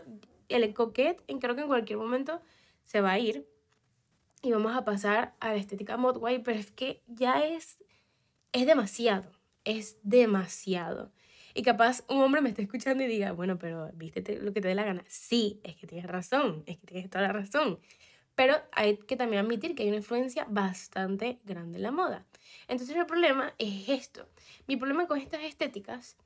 El 0.48 0.74
coquette, 0.74 1.22
creo 1.42 1.56
que 1.56 1.62
en 1.64 1.68
cualquier 1.68 2.00
momento 2.00 2.42
se 2.86 3.02
va 3.02 3.12
a 3.12 3.20
ir 3.20 3.46
y 4.42 4.52
vamos 4.52 4.76
a 4.76 4.86
pasar 4.86 5.36
a 5.40 5.50
la 5.50 5.56
estética 5.56 5.98
modway, 5.98 6.42
pero 6.42 6.60
es 6.60 6.72
que 6.72 7.02
ya 7.08 7.46
es, 7.46 7.84
es 8.52 8.66
demasiado, 8.66 9.32
es 9.64 9.98
demasiado. 10.04 11.12
Y 11.54 11.64
capaz 11.64 12.04
un 12.08 12.22
hombre 12.22 12.42
me 12.42 12.50
está 12.50 12.62
escuchando 12.62 13.04
y 13.04 13.08
diga, 13.08 13.32
bueno, 13.32 13.58
pero 13.58 13.92
viste 13.94 14.40
lo 14.40 14.54
que 14.54 14.62
te 14.62 14.68
dé 14.68 14.76
la 14.76 14.84
gana. 14.84 15.04
Sí, 15.08 15.60
es 15.64 15.76
que 15.76 15.88
tienes 15.88 16.08
razón, 16.08 16.64
es 16.68 16.78
que 16.78 16.88
tienes 16.88 17.10
toda 17.10 17.24
la 17.28 17.34
razón. 17.34 17.80
Pero 18.36 18.56
hay 18.72 18.98
que 18.98 19.18
también 19.18 19.44
admitir 19.44 19.76
que 19.76 19.84
hay 19.84 19.90
una 19.90 19.98
influencia 19.98 20.46
bastante 20.50 21.40
grande 21.44 21.78
en 21.78 21.84
la 21.84 21.92
moda. 21.92 22.26
Entonces 22.68 22.96
el 22.96 23.06
problema 23.06 23.54
es 23.58 23.90
esto. 23.90 24.30
Mi 24.68 24.78
problema 24.78 25.08
con 25.08 25.20
estas 25.20 25.42
estéticas 25.44 26.18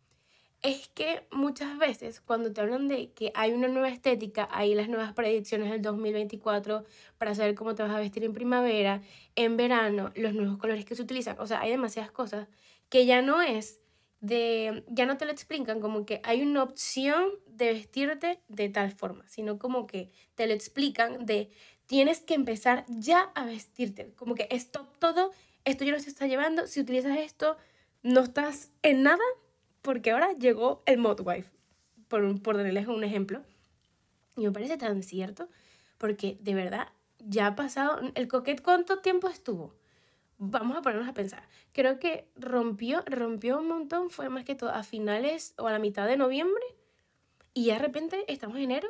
es 0.64 0.88
que 0.88 1.28
muchas 1.30 1.78
veces 1.78 2.22
cuando 2.22 2.54
te 2.54 2.62
hablan 2.62 2.88
de 2.88 3.12
que 3.12 3.32
hay 3.36 3.52
una 3.52 3.68
nueva 3.68 3.90
estética, 3.90 4.48
hay 4.50 4.74
las 4.74 4.88
nuevas 4.88 5.12
predicciones 5.12 5.70
del 5.70 5.82
2024 5.82 6.86
para 7.18 7.36
saber 7.36 7.54
cómo 7.54 7.76
te 7.76 7.84
vas 7.84 7.92
a 7.92 8.00
vestir 8.00 8.24
en 8.24 8.34
primavera, 8.34 9.02
en 9.36 9.58
verano, 9.58 10.12
los 10.16 10.34
nuevos 10.34 10.58
colores 10.58 10.86
que 10.86 10.96
se 10.96 11.02
utilizan, 11.02 11.36
o 11.40 11.46
sea, 11.46 11.60
hay 11.60 11.70
demasiadas 11.70 12.12
cosas 12.12 12.48
que 12.88 13.06
ya 13.06 13.22
no 13.22 13.42
es 13.42 13.82
de, 14.22 14.86
ya 14.88 15.06
no 15.06 15.18
te 15.18 15.26
lo 15.26 15.34
explican 15.34 15.82
como 15.82 16.06
que 16.06 16.22
hay 16.24 16.42
una 16.42 16.64
opción 16.64 17.26
de 17.46 17.74
vestirte 17.74 18.40
de 18.48 18.70
tal 18.70 18.92
forma, 18.92 19.28
sino 19.28 19.60
como 19.60 19.86
que 19.86 20.12
te 20.36 20.48
lo 20.48 20.54
explican 20.54 21.26
de 21.26 21.50
tienes 21.88 22.22
que 22.22 22.36
empezar 22.36 22.86
ya 22.88 23.32
a 23.36 23.44
vestirte, 23.44 24.14
como 24.16 24.34
que 24.34 24.48
esto 24.50 24.88
todo, 25.00 25.32
esto 25.66 25.84
ya 25.84 25.92
no 25.92 26.00
se 26.00 26.10
está 26.10 26.26
llevando, 26.26 26.68
si 26.68 26.80
utilizas 26.80 27.18
esto, 27.18 27.58
no 28.02 28.22
estás 28.22 28.72
en 28.82 29.04
nada 29.04 29.24
porque 29.84 30.12
ahora 30.12 30.34
llegó 30.34 30.82
el 30.88 30.98
modwife, 30.98 31.52
por, 32.08 32.42
por 32.42 32.58
darles 32.58 32.88
un 32.88 33.04
ejemplo. 33.04 33.44
Y 34.36 34.46
me 34.46 34.52
parece 34.52 34.78
tan 34.78 35.04
cierto, 35.04 35.48
porque 36.00 36.38
de 36.42 36.56
verdad 36.56 36.88
ya 37.20 37.48
ha 37.48 37.56
pasado, 37.56 38.00
el 38.16 38.28
coquet 38.28 38.64
cuánto 38.64 39.00
tiempo 39.00 39.30
estuvo. 39.30 39.76
Vamos 40.40 40.76
a 40.76 40.82
ponernos 40.82 41.08
a 41.08 41.14
pensar. 41.14 41.48
Creo 41.74 42.00
que 42.00 42.28
rompió, 42.36 43.04
rompió 43.06 43.60
un 43.60 43.68
montón, 43.68 44.10
fue 44.10 44.30
más 44.30 44.46
que 44.46 44.56
todo 44.56 44.72
a 44.72 44.84
finales 44.84 45.54
o 45.58 45.68
a 45.68 45.72
la 45.72 45.80
mitad 45.80 46.08
de 46.08 46.18
noviembre. 46.18 46.64
Y 47.54 47.66
ya 47.66 47.74
de 47.74 47.80
repente 47.80 48.26
estamos 48.28 48.58
en 48.58 48.64
enero 48.64 48.90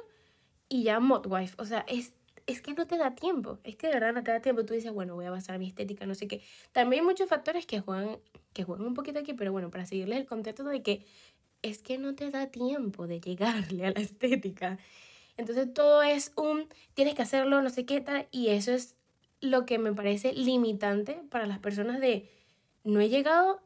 y 0.69 0.83
ya 0.83 0.99
modwife. 0.99 1.55
O 1.57 1.65
sea, 1.65 1.85
es, 1.87 2.13
es 2.45 2.61
que 2.61 2.73
no 2.73 2.87
te 2.87 2.97
da 2.97 3.15
tiempo. 3.15 3.59
Es 3.63 3.75
que 3.75 3.87
de 3.87 3.93
verdad 3.93 4.13
no 4.13 4.23
te 4.23 4.31
da 4.31 4.41
tiempo. 4.41 4.65
Tú 4.65 4.73
dices, 4.73 4.91
bueno, 4.91 5.15
voy 5.15 5.25
a 5.25 5.31
basar 5.31 5.59
mi 5.59 5.67
estética, 5.67 6.05
no 6.05 6.15
sé 6.15 6.27
qué. 6.27 6.41
También 6.71 7.01
hay 7.01 7.05
muchos 7.07 7.29
factores 7.29 7.65
que 7.65 7.79
juegan 7.79 8.17
que 8.53 8.63
juegan 8.63 8.85
un 8.85 8.93
poquito 8.93 9.19
aquí, 9.19 9.33
pero 9.33 9.51
bueno, 9.51 9.69
para 9.71 9.85
seguirles 9.85 10.19
el 10.19 10.25
contexto 10.25 10.63
de 10.63 10.81
que 10.83 11.05
es 11.61 11.79
que 11.79 11.97
no 11.97 12.13
te 12.15 12.29
da 12.29 12.47
tiempo 12.47 13.07
de 13.07 13.19
llegarle 13.19 13.87
a 13.87 13.91
la 13.91 13.99
estética. 13.99 14.77
Entonces 15.37 15.73
todo 15.73 16.03
es 16.03 16.31
un, 16.35 16.67
tienes 16.93 17.15
que 17.15 17.23
hacerlo, 17.23 17.61
no 17.61 17.69
sé 17.69 17.85
qué 17.85 18.01
tal, 18.01 18.27
y 18.31 18.49
eso 18.49 18.71
es 18.71 18.95
lo 19.41 19.65
que 19.65 19.79
me 19.79 19.93
parece 19.93 20.33
limitante 20.33 21.21
para 21.29 21.47
las 21.47 21.59
personas 21.59 21.99
de, 21.99 22.29
no 22.83 22.99
he 22.99 23.09
llegado 23.09 23.61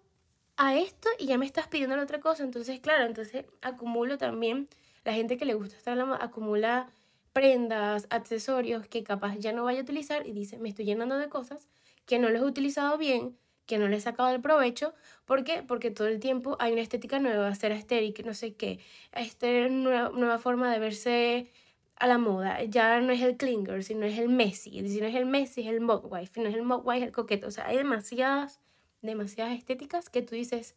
a 0.56 0.76
esto 0.78 1.10
y 1.20 1.28
ya 1.28 1.38
me 1.38 1.46
estás 1.46 1.68
pidiendo 1.68 1.96
la 1.96 2.04
otra 2.04 2.22
cosa. 2.22 2.44
Entonces, 2.44 2.80
claro, 2.80 3.06
entonces 3.06 3.46
acumulo 3.62 4.18
también, 4.18 4.70
la 5.04 5.14
gente 5.14 5.38
que 5.38 5.46
le 5.46 5.54
gusta 5.56 5.76
estar 5.76 5.98
la 5.98 6.16
acumula 6.16 6.90
prendas, 7.38 8.08
accesorios 8.10 8.88
que 8.88 9.03
capaz 9.03 9.38
ya 9.38 9.53
no 9.53 9.63
vaya 9.63 9.82
a 9.82 9.84
utilizar 9.84 10.25
y 10.25 10.32
dice, 10.32 10.58
me 10.58 10.70
estoy 10.70 10.86
llenando 10.86 11.20
de 11.20 11.29
cosas 11.29 11.70
que 12.08 12.17
no 12.17 12.32
los 12.32 12.41
he 12.41 12.46
utilizado 12.46 12.98
bien, 12.98 13.38
que 13.67 13.77
no 13.77 13.88
le 13.88 13.98
he 13.98 14.00
sacado 14.00 14.34
el 14.34 14.41
provecho. 14.41 14.96
¿Por 15.25 15.44
qué? 15.44 15.62
Porque 15.62 15.91
todo 15.91 16.08
el 16.08 16.20
tiempo 16.20 16.58
hay 16.60 16.74
una 16.74 16.82
estética 16.82 17.20
nueva, 17.20 17.53
ser 17.53 17.74
estéril, 17.74 18.15
no 18.25 18.34
sé 18.34 18.56
qué, 18.56 18.79
este 19.12 19.70
nueva, 19.70 20.10
nueva 20.15 20.39
forma 20.39 20.74
de 20.74 20.79
verse 20.79 21.51
a 21.98 22.08
la 22.08 22.17
moda. 22.17 22.63
Ya 22.63 23.00
no 23.01 23.13
es 23.13 23.22
el 23.22 23.38
clinger, 23.38 23.84
sino 23.84 24.08
es 24.08 24.17
el 24.17 24.29
Messi. 24.29 24.72
Si 24.89 25.00
no 25.00 25.06
es 25.06 25.13
el 25.13 25.27
Messi, 25.27 25.62
es 25.62 25.67
el 25.67 25.86
wife. 25.86 26.32
Si 26.34 26.39
no 26.39 26.50
es 26.50 26.56
el 26.56 26.65
wife, 26.65 26.98
es 26.98 27.03
el 27.03 27.12
coqueto. 27.12 27.46
O 27.46 27.51
sea, 27.51 27.67
hay 27.67 27.77
demasiadas, 27.77 28.62
demasiadas 29.03 29.56
estéticas 29.56 30.10
que 30.10 30.24
tú 30.24 30.34
dices, 30.34 30.75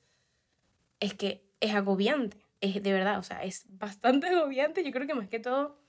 es 1.00 1.14
que 1.14 1.42
es 1.60 1.74
agobiante. 1.74 2.44
Es 2.60 2.82
de 2.82 2.92
verdad, 2.92 3.18
o 3.18 3.22
sea, 3.22 3.44
es 3.44 3.64
bastante 3.70 4.26
agobiante. 4.34 4.84
Yo 4.84 4.92
creo 4.92 5.06
que 5.06 5.14
más 5.14 5.28
que 5.28 5.40
todo, 5.40 5.80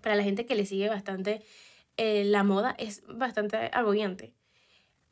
para 0.00 0.16
la 0.16 0.22
gente 0.22 0.46
que 0.46 0.54
le 0.54 0.66
sigue 0.66 0.88
bastante 0.88 1.42
eh, 1.96 2.24
la 2.24 2.42
moda, 2.44 2.74
es 2.78 3.02
bastante 3.06 3.56
agobiante. 3.72 4.34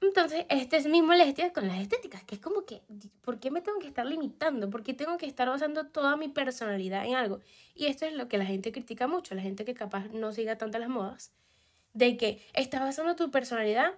Entonces, 0.00 0.46
esta 0.48 0.76
es 0.76 0.86
mi 0.86 1.02
molestia 1.02 1.52
con 1.52 1.66
las 1.66 1.80
estéticas, 1.80 2.22
que 2.22 2.36
es 2.36 2.40
como 2.40 2.64
que, 2.64 2.82
¿por 3.22 3.40
qué 3.40 3.50
me 3.50 3.60
tengo 3.60 3.78
que 3.80 3.88
estar 3.88 4.06
limitando? 4.06 4.70
¿Por 4.70 4.84
qué 4.84 4.94
tengo 4.94 5.18
que 5.18 5.26
estar 5.26 5.48
basando 5.48 5.86
toda 5.86 6.16
mi 6.16 6.28
personalidad 6.28 7.04
en 7.04 7.16
algo? 7.16 7.40
Y 7.74 7.86
esto 7.86 8.06
es 8.06 8.12
lo 8.12 8.28
que 8.28 8.38
la 8.38 8.46
gente 8.46 8.70
critica 8.70 9.08
mucho, 9.08 9.34
la 9.34 9.42
gente 9.42 9.64
que 9.64 9.74
capaz 9.74 10.08
no 10.12 10.32
siga 10.32 10.56
tanto 10.56 10.78
las 10.78 10.88
modas, 10.88 11.32
de 11.94 12.16
que 12.16 12.40
estás 12.54 12.80
basando 12.80 13.16
tu 13.16 13.30
personalidad 13.32 13.94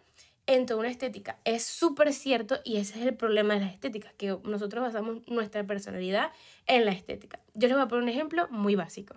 en 0.47 0.65
toda 0.65 0.81
una 0.81 0.91
estética. 0.91 1.39
Es 1.45 1.65
súper 1.65 2.13
cierto 2.15 2.61
y 2.65 2.79
ese 2.79 2.99
es 2.99 3.07
el 3.07 3.15
problema 3.15 3.55
de 3.55 3.61
las 3.61 3.73
estéticas, 3.73 4.15
que 4.15 4.39
nosotros 4.43 4.83
basamos 4.83 5.27
nuestra 5.29 5.65
personalidad 5.67 6.33
en 6.67 6.87
la 6.87 6.93
estética. 6.93 7.41
Yo 7.55 7.69
les 7.69 7.77
voy 7.77 7.85
a 7.85 7.89
poner 7.89 8.05
un 8.05 8.09
ejemplo 8.09 8.49
muy 8.51 8.75
básico. 8.75 9.17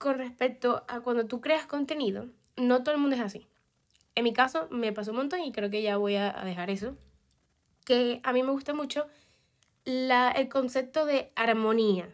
Con 0.00 0.16
respecto 0.16 0.82
a 0.88 1.02
cuando 1.02 1.26
tú 1.26 1.42
creas 1.42 1.66
contenido, 1.66 2.24
no 2.56 2.82
todo 2.82 2.94
el 2.94 3.00
mundo 3.02 3.16
es 3.16 3.22
así. 3.22 3.46
En 4.14 4.24
mi 4.24 4.32
caso 4.32 4.66
me 4.70 4.94
pasó 4.94 5.10
un 5.10 5.18
montón 5.18 5.40
y 5.40 5.52
creo 5.52 5.68
que 5.68 5.82
ya 5.82 5.98
voy 5.98 6.16
a 6.16 6.32
dejar 6.42 6.70
eso. 6.70 6.96
Que 7.84 8.18
a 8.22 8.32
mí 8.32 8.42
me 8.42 8.50
gusta 8.50 8.72
mucho 8.72 9.08
el 9.84 10.48
concepto 10.48 11.04
de 11.04 11.30
armonía 11.36 12.08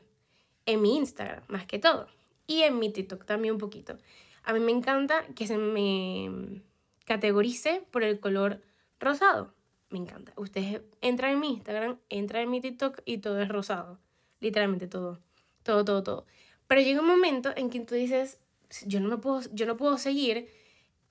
en 0.67 0.83
mi 0.83 0.97
Instagram, 0.97 1.45
más 1.47 1.65
que 1.65 1.79
todo. 1.79 2.09
Y 2.49 2.63
en 2.63 2.81
mi 2.81 2.91
TikTok 2.91 3.25
también 3.25 3.55
un 3.55 3.61
poquito. 3.61 3.97
A 4.43 4.53
mí 4.53 4.59
me 4.59 4.73
encanta 4.73 5.25
que 5.37 5.47
se 5.47 5.57
me 5.57 6.63
categorice 7.05 7.85
por 7.93 8.03
el 8.03 8.19
color 8.19 8.63
rosado. 8.99 9.55
Me 9.91 10.01
encanta. 10.01 10.33
Ustedes 10.35 10.81
entran 11.03 11.35
en 11.35 11.39
mi 11.39 11.51
Instagram, 11.51 12.01
entran 12.09 12.43
en 12.43 12.51
mi 12.51 12.61
TikTok 12.61 13.03
y 13.05 13.19
todo 13.19 13.41
es 13.41 13.49
rosado. 13.49 14.01
Literalmente 14.41 14.89
todo. 14.89 15.21
Todo, 15.63 15.85
todo, 15.85 16.03
todo. 16.03 16.27
Pero 16.67 16.81
llega 16.81 17.01
un 17.01 17.07
momento 17.07 17.53
en 17.57 17.71
que 17.71 17.81
tú 17.81 17.95
dices, 17.95 18.39
yo 18.85 19.01
no, 19.01 19.09
me 19.09 19.19
puedo, 19.19 19.41
yo 19.53 19.67
no 19.67 19.77
puedo 19.77 19.99
seguir 19.99 20.49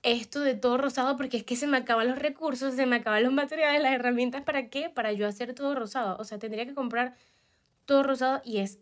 esto 0.02 0.40
de 0.40 0.54
todo 0.54 0.78
rosado 0.78 1.16
porque 1.16 1.38
es 1.38 1.44
que 1.44 1.56
se 1.56 1.66
me 1.66 1.78
acaban 1.78 2.08
los 2.08 2.18
recursos, 2.18 2.74
se 2.74 2.86
me 2.86 2.96
acaban 2.96 3.24
los 3.24 3.32
materiales, 3.32 3.82
las 3.82 3.92
herramientas, 3.92 4.42
¿para 4.42 4.68
qué? 4.68 4.88
Para 4.88 5.12
yo 5.12 5.26
hacer 5.26 5.54
todo 5.54 5.74
rosado. 5.74 6.16
O 6.18 6.24
sea, 6.24 6.38
tendría 6.38 6.66
que 6.66 6.74
comprar 6.74 7.16
todo 7.86 8.02
rosado 8.02 8.40
y 8.44 8.58
es, 8.58 8.78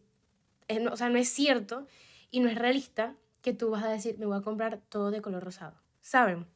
o 0.90 0.96
sea, 0.96 1.08
no 1.08 1.18
es 1.18 1.28
cierto 1.28 1.86
y 2.30 2.40
no 2.40 2.48
es 2.48 2.56
realista 2.56 3.14
que 3.42 3.52
tú 3.52 3.70
vas 3.70 3.84
a 3.84 3.88
decir, 3.88 4.18
me 4.18 4.26
voy 4.26 4.38
a 4.38 4.42
comprar 4.42 4.80
todo 4.88 5.10
de 5.10 5.20
color 5.22 5.44
rosado, 5.44 5.80
¿saben? 6.00 6.46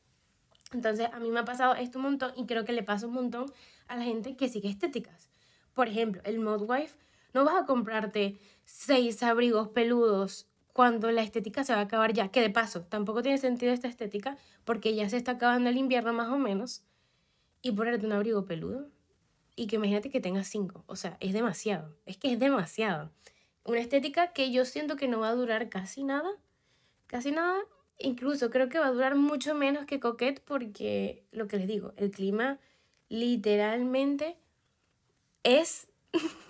Entonces, 0.72 1.08
a 1.12 1.20
mí 1.20 1.30
me 1.30 1.40
ha 1.40 1.44
pasado 1.44 1.74
esto 1.74 1.98
un 1.98 2.04
montón 2.04 2.32
y 2.36 2.46
creo 2.46 2.64
que 2.64 2.72
le 2.72 2.82
pasa 2.82 3.06
un 3.06 3.14
montón 3.14 3.52
a 3.86 3.96
la 3.96 4.04
gente 4.04 4.36
que 4.36 4.48
sigue 4.48 4.68
estéticas. 4.68 5.30
Por 5.72 5.88
ejemplo, 5.88 6.20
el 6.24 6.40
Modwife, 6.40 6.96
no 7.32 7.44
vas 7.44 7.62
a 7.62 7.66
comprarte 7.66 8.38
seis 8.64 9.22
abrigos 9.22 9.68
peludos 9.68 10.46
cuando 10.72 11.10
la 11.10 11.22
estética 11.22 11.64
se 11.64 11.72
va 11.72 11.80
a 11.80 11.82
acabar 11.82 12.12
ya, 12.12 12.28
que 12.28 12.40
de 12.40 12.50
paso 12.50 12.82
tampoco 12.82 13.22
tiene 13.22 13.38
sentido 13.38 13.72
esta 13.72 13.88
estética 13.88 14.36
porque 14.64 14.94
ya 14.94 15.08
se 15.08 15.16
está 15.16 15.32
acabando 15.32 15.70
el 15.70 15.76
invierno 15.76 16.12
más 16.12 16.28
o 16.28 16.38
menos 16.38 16.84
y 17.62 17.72
ponerte 17.72 18.06
un 18.06 18.12
abrigo 18.12 18.44
peludo 18.44 18.88
y 19.56 19.66
que 19.66 19.76
imagínate 19.76 20.08
que 20.08 20.20
tengas 20.20 20.46
cinco, 20.46 20.84
o 20.86 20.94
sea, 20.94 21.16
es 21.18 21.32
demasiado, 21.32 21.96
es 22.06 22.16
que 22.16 22.32
es 22.32 22.38
demasiado. 22.38 23.10
Una 23.64 23.80
estética 23.80 24.32
que 24.32 24.52
yo 24.52 24.64
siento 24.64 24.94
que 24.94 25.08
no 25.08 25.18
va 25.18 25.30
a 25.30 25.34
durar 25.34 25.68
casi 25.68 26.04
nada, 26.04 26.30
casi 27.08 27.32
nada, 27.32 27.58
incluso 27.98 28.50
creo 28.50 28.68
que 28.68 28.78
va 28.78 28.86
a 28.86 28.92
durar 28.92 29.16
mucho 29.16 29.56
menos 29.56 29.84
que 29.84 29.98
Coquette 29.98 30.40
porque 30.44 31.24
lo 31.32 31.48
que 31.48 31.56
les 31.56 31.66
digo, 31.66 31.92
el 31.96 32.12
clima 32.12 32.60
literalmente 33.08 34.38
es, 35.42 35.88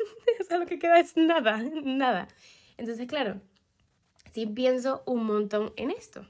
lo 0.57 0.67
que 0.67 0.79
queda 0.79 0.99
es 0.99 1.17
nada, 1.17 1.63
nada. 1.85 2.29
Entonces, 2.77 3.07
claro, 3.07 3.41
sí 4.33 4.47
pienso 4.47 5.03
un 5.05 5.25
montón 5.25 5.73
en 5.77 5.91
esto. 5.91 6.27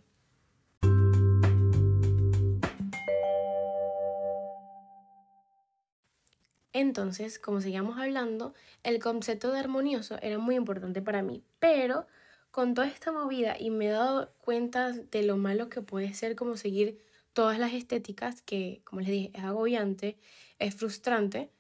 Entonces, 6.72 7.38
como 7.38 7.60
seguíamos 7.60 7.98
hablando, 7.98 8.54
el 8.82 9.00
concepto 9.00 9.50
de 9.50 9.58
armonioso 9.58 10.16
era 10.22 10.38
muy 10.38 10.54
importante 10.54 11.02
para 11.02 11.22
mí, 11.22 11.42
pero 11.58 12.06
con 12.50 12.74
toda 12.74 12.86
esta 12.86 13.10
movida 13.10 13.56
y 13.58 13.70
me 13.70 13.86
he 13.86 13.90
dado 13.90 14.32
cuenta 14.38 14.92
de 14.92 15.22
lo 15.22 15.36
malo 15.36 15.68
que 15.68 15.82
puede 15.82 16.14
ser 16.14 16.36
como 16.36 16.56
seguir 16.56 16.98
todas 17.32 17.58
las 17.58 17.72
estéticas, 17.72 18.42
que 18.42 18.80
como 18.84 19.00
les 19.00 19.10
dije, 19.10 19.30
es 19.34 19.44
agobiante, 19.44 20.18
es 20.58 20.74
frustrante, 20.74 21.50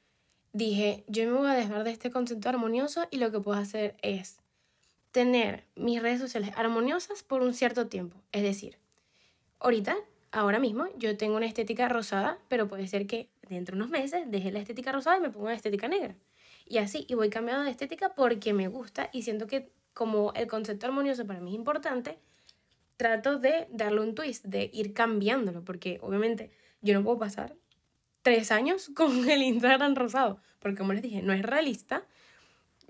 dije, 0.52 1.04
yo 1.06 1.24
me 1.26 1.32
voy 1.32 1.50
a 1.50 1.54
dejar 1.54 1.84
de 1.84 1.90
este 1.90 2.10
concepto 2.10 2.48
armonioso 2.48 3.06
y 3.10 3.18
lo 3.18 3.30
que 3.30 3.40
puedo 3.40 3.58
hacer 3.58 3.96
es 4.02 4.38
tener 5.12 5.64
mis 5.74 6.02
redes 6.02 6.20
sociales 6.20 6.50
armoniosas 6.56 7.22
por 7.22 7.42
un 7.42 7.54
cierto 7.54 7.86
tiempo. 7.86 8.16
Es 8.32 8.42
decir, 8.42 8.78
ahorita 9.58 9.96
ahora 10.30 10.58
mismo 10.58 10.86
yo 10.96 11.16
tengo 11.16 11.36
una 11.36 11.46
estética 11.46 11.88
rosada, 11.88 12.38
pero 12.48 12.68
puede 12.68 12.86
ser 12.86 13.06
que 13.06 13.28
dentro 13.48 13.76
de 13.76 13.82
unos 13.82 13.90
meses 13.90 14.30
deje 14.30 14.52
la 14.52 14.58
estética 14.58 14.92
rosada 14.92 15.16
y 15.16 15.20
me 15.20 15.30
ponga 15.30 15.46
una 15.46 15.54
estética 15.54 15.88
negra. 15.88 16.14
Y 16.66 16.78
así, 16.78 17.06
y 17.08 17.14
voy 17.14 17.30
cambiando 17.30 17.64
de 17.64 17.70
estética 17.70 18.14
porque 18.14 18.52
me 18.52 18.68
gusta 18.68 19.08
y 19.12 19.22
siento 19.22 19.46
que 19.46 19.70
como 19.94 20.32
el 20.34 20.46
concepto 20.46 20.86
armonioso 20.86 21.26
para 21.26 21.40
mí 21.40 21.50
es 21.50 21.56
importante, 21.56 22.18
trato 22.96 23.38
de 23.38 23.66
darle 23.70 24.00
un 24.00 24.14
twist, 24.14 24.44
de 24.44 24.70
ir 24.72 24.92
cambiándolo, 24.92 25.64
porque 25.64 25.98
obviamente 26.02 26.50
yo 26.82 26.94
no 26.94 27.02
puedo 27.02 27.18
pasar 27.18 27.56
tres 28.22 28.50
años 28.52 28.90
con 28.96 29.28
el 29.28 29.42
Instagram 29.42 29.94
rosado, 29.94 30.40
porque 30.58 30.78
como 30.78 30.92
les 30.92 31.02
dije, 31.02 31.22
no 31.22 31.32
es 31.32 31.42
realista 31.42 32.06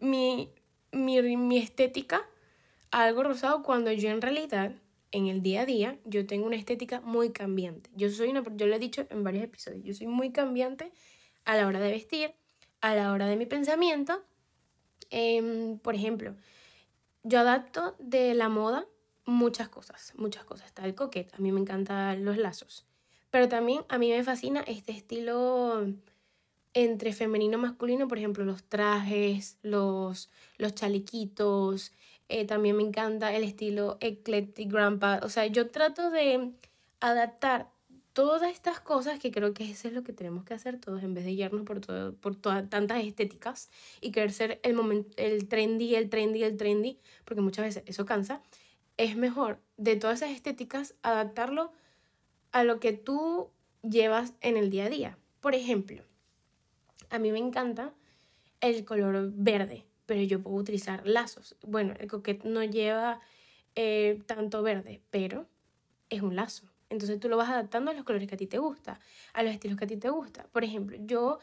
mi, 0.01 0.51
mi, 0.93 1.37
mi 1.37 1.59
estética 1.59 2.25
algo 2.91 3.23
rosado 3.23 3.63
cuando 3.63 3.93
yo 3.93 4.11
en 4.11 4.23
realidad 4.23 4.73
en 5.11 5.27
el 5.27 5.43
día 5.43 5.63
a 5.63 5.67
día 5.67 5.99
yo 6.05 6.27
tengo 6.27 6.47
una 6.47 6.57
estética 6.57 7.01
muy 7.01 7.31
cambiante. 7.33 7.91
Yo 7.95 8.11
soy 8.11 8.29
una, 8.29 8.43
yo 8.57 8.67
lo 8.67 8.75
he 8.75 8.79
dicho 8.79 9.07
en 9.11 9.25
varios 9.25 9.45
episodios, 9.45 9.85
yo 9.85 9.95
soy 9.95 10.07
muy 10.07 10.33
cambiante 10.33 10.93
a 11.45 11.57
la 11.57 11.67
hora 11.67 11.81
de 11.81 11.91
vestir, 11.91 12.35
a 12.81 12.95
la 12.95 13.13
hora 13.13 13.27
de 13.27 13.37
mi 13.37 13.47
pensamiento. 13.47 14.23
Em, 15.11 15.79
por 15.79 15.95
ejemplo, 15.95 16.37
yo 17.23 17.41
adapto 17.41 17.97
de 17.99 18.35
la 18.35 18.49
moda 18.49 18.87
muchas 19.25 19.69
cosas, 19.69 20.13
muchas 20.17 20.45
cosas. 20.45 20.67
Está 20.67 20.85
el 20.85 20.95
coquete, 20.95 21.35
a 21.37 21.39
mí 21.39 21.53
me 21.53 21.61
encantan 21.61 22.25
los 22.25 22.37
lazos, 22.37 22.87
pero 23.31 23.49
también 23.49 23.83
a 23.89 23.99
mí 23.99 24.11
me 24.11 24.25
fascina 24.25 24.61
este 24.67 24.93
estilo 24.93 25.87
entre 26.75 27.13
femenino 27.13 27.59
y 27.59 27.61
masculino, 27.61 28.09
por 28.09 28.19
ejemplo, 28.19 28.45
los 28.45 28.63
trajes, 28.65 29.59
los, 29.63 30.31
los 30.59 30.75
chalequitos, 30.75 31.93
eh, 32.29 32.45
también 32.45 32.77
me 32.77 32.83
encanta 32.83 33.35
el 33.35 33.43
estilo 33.43 33.97
eclectic 34.01 34.71
grandpa. 34.71 35.21
O 35.23 35.29
sea, 35.29 35.47
yo 35.47 35.71
trato 35.71 36.11
de 36.11 36.53
adaptar 37.01 37.71
todas 38.13 38.53
estas 38.53 38.81
cosas 38.81 39.19
que 39.19 39.31
creo 39.31 39.55
que 39.55 39.71
eso 39.71 39.89
es 39.89 39.95
lo 39.95 40.03
que 40.03 40.13
tenemos 40.13 40.45
que 40.45 40.53
hacer 40.53 40.79
todos 40.81 41.03
en 41.03 41.15
vez 41.15 41.25
de 41.25 41.33
guiarnos 41.33 41.63
por, 41.63 41.81
todo, 41.81 42.15
por 42.17 42.35
todas 42.35 42.69
tantas 42.69 43.03
estéticas 43.05 43.71
y 44.01 44.11
querer 44.11 44.33
ser 44.33 44.61
el, 44.63 44.75
momento, 44.75 45.11
el 45.17 45.49
trendy, 45.49 45.95
el 45.95 46.11
trendy, 46.11 46.43
el 46.43 46.57
trendy, 46.57 46.99
porque 47.25 47.41
muchas 47.41 47.65
veces 47.65 47.83
eso 47.87 48.05
cansa. 48.05 48.43
Es 48.97 49.17
mejor 49.17 49.61
de 49.77 49.97
todas 49.97 50.21
esas 50.23 50.35
estéticas 50.35 50.95
adaptarlo 51.03 51.73
a 52.53 52.65
lo 52.65 52.81
que 52.81 52.93
tú 52.93 53.51
llevas 53.83 54.35
en 54.41 54.57
el 54.57 54.71
día 54.71 54.87
a 54.87 54.91
día. 54.91 55.19
Por 55.41 55.55
ejemplo, 55.55 56.03
a 57.11 57.19
mí 57.19 57.33
me 57.33 57.39
encanta 57.39 57.95
el 58.61 58.85
color 58.85 59.31
verde 59.35 59.89
pero 60.09 60.23
yo 60.23 60.43
puedo 60.43 60.57
utilizar 60.57 61.07
lazos. 61.07 61.55
Bueno, 61.61 61.93
el 61.99 62.09
coquete 62.09 62.49
no 62.49 62.65
lleva 62.65 63.21
eh, 63.75 64.23
tanto 64.25 64.63
verde, 64.63 65.03
pero 65.11 65.47
es 66.09 66.23
un 66.23 66.35
lazo. 66.35 66.65
Entonces 66.89 67.21
tú 67.21 67.29
lo 67.29 67.37
vas 67.37 67.51
adaptando 67.51 67.91
a 67.91 67.95
los 67.95 68.05
colores 68.05 68.27
que 68.27 68.35
a 68.35 68.39
ti 68.39 68.47
te 68.47 68.57
gusta, 68.57 69.01
a 69.35 69.43
los 69.43 69.53
estilos 69.53 69.77
que 69.77 69.85
a 69.85 69.87
ti 69.87 69.99
te 69.99 70.09
gusta. 70.09 70.47
Por 70.51 70.65
ejemplo, 70.65 70.97
yo 70.99 71.41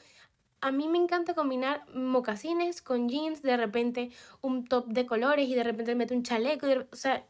a 0.61 0.71
mí 0.71 0.87
me 0.87 0.97
encanta 0.97 1.35
combinar 1.35 1.85
mocasines 1.93 2.81
con 2.81 3.07
jeans, 3.07 3.43
de 3.43 3.55
repente 3.55 4.09
un 4.41 4.65
top 4.65 4.87
de 4.87 5.05
colores 5.05 5.47
y 5.47 5.53
de 5.53 5.63
repente 5.63 5.93
meto 5.93 6.15
un 6.15 6.23
chaleco. 6.23 6.65
o 6.91 6.95
sea, 6.95 7.23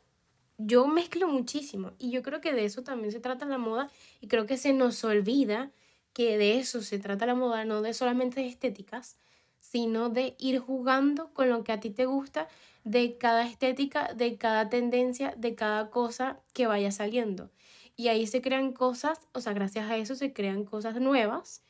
yo 0.57 0.87
mezclo 0.87 1.27
muchísimo 1.27 1.91
y 1.99 2.11
yo 2.11 2.21
creo 2.23 2.41
que 2.41 2.53
de 2.53 2.65
eso 2.65 2.83
también 2.83 3.11
se 3.11 3.19
trata 3.19 3.45
la 3.45 3.57
moda 3.57 3.89
y 4.21 4.27
creo 4.27 4.45
que 4.45 4.57
se 4.57 4.73
nos 4.73 5.03
olvida 5.03 5.71
que 6.13 6.37
de 6.37 6.57
eso 6.57 6.81
se 6.81 6.97
trata 6.97 7.25
la 7.25 7.35
moda, 7.35 7.65
no 7.65 7.81
de 7.81 7.93
solamente 7.93 8.45
estéticas, 8.45 9.17
sino 9.59 10.09
de 10.09 10.35
ir 10.39 10.59
jugando 10.59 11.33
con 11.33 11.49
lo 11.49 11.63
que 11.63 11.73
a 11.73 11.79
ti 11.79 11.89
te 11.89 12.05
gusta 12.05 12.47
de 12.85 13.17
cada 13.17 13.45
estética, 13.45 14.13
de 14.13 14.37
cada 14.37 14.69
tendencia, 14.69 15.33
de 15.35 15.55
cada 15.55 15.89
cosa 15.89 16.39
que 16.53 16.67
vaya 16.67 16.91
saliendo. 16.91 17.49
Y 17.97 18.07
ahí 18.07 18.27
se 18.27 18.41
crean 18.41 18.71
cosas, 18.71 19.19
o 19.33 19.41
sea, 19.41 19.53
gracias 19.53 19.89
a 19.89 19.97
eso 19.97 20.15
se 20.15 20.33
crean 20.33 20.63
cosas 20.63 21.01
nuevas 21.01 21.63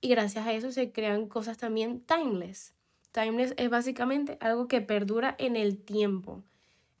y 0.00 0.08
gracias 0.08 0.46
a 0.46 0.52
eso 0.52 0.72
se 0.72 0.90
crean 0.90 1.28
cosas 1.28 1.58
también 1.58 2.00
timeless. 2.00 2.74
Timeless 3.12 3.54
es 3.56 3.70
básicamente 3.70 4.38
algo 4.40 4.66
que 4.66 4.80
perdura 4.80 5.36
en 5.38 5.54
el 5.54 5.78
tiempo. 5.78 6.42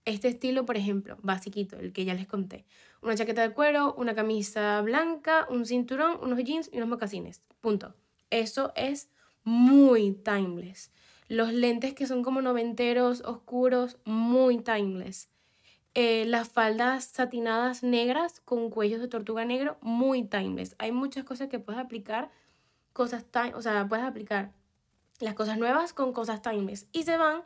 Este 0.04 0.28
estilo, 0.28 0.66
por 0.66 0.76
ejemplo, 0.76 1.16
basiquito, 1.22 1.78
el 1.78 1.92
que 1.92 2.04
ya 2.04 2.14
les 2.14 2.26
conté. 2.26 2.64
Una 3.02 3.14
chaqueta 3.14 3.42
de 3.42 3.54
cuero, 3.54 3.94
una 3.96 4.14
camisa 4.14 4.80
blanca, 4.82 5.46
un 5.48 5.64
cinturón, 5.64 6.18
unos 6.20 6.42
jeans 6.42 6.70
y 6.72 6.78
unos 6.78 6.88
mocasines. 6.88 7.40
Punto. 7.60 7.94
Eso 8.30 8.72
es 8.74 9.10
muy 9.44 10.12
timeless. 10.12 10.90
Los 11.28 11.52
lentes 11.52 11.94
que 11.94 12.06
son 12.06 12.22
como 12.22 12.42
noventeros, 12.42 13.22
oscuros, 13.22 13.98
muy 14.04 14.58
timeless. 14.58 15.28
Eh, 15.94 16.24
las 16.26 16.48
faldas 16.48 17.04
satinadas 17.04 17.82
negras 17.82 18.40
con 18.40 18.70
cuellos 18.70 19.00
de 19.00 19.08
tortuga 19.08 19.44
negro, 19.44 19.76
muy 19.82 20.24
timeless. 20.24 20.74
Hay 20.78 20.90
muchas 20.90 21.24
cosas 21.24 21.48
que 21.48 21.58
puedes 21.58 21.80
aplicar, 21.80 22.30
cosas 22.92 23.24
time, 23.30 23.54
o 23.54 23.62
sea, 23.62 23.86
puedes 23.86 24.04
aplicar 24.04 24.52
las 25.20 25.34
cosas 25.34 25.58
nuevas 25.58 25.92
con 25.92 26.12
cosas 26.12 26.42
timeless 26.42 26.86
y 26.92 27.02
se 27.02 27.16
van 27.18 27.42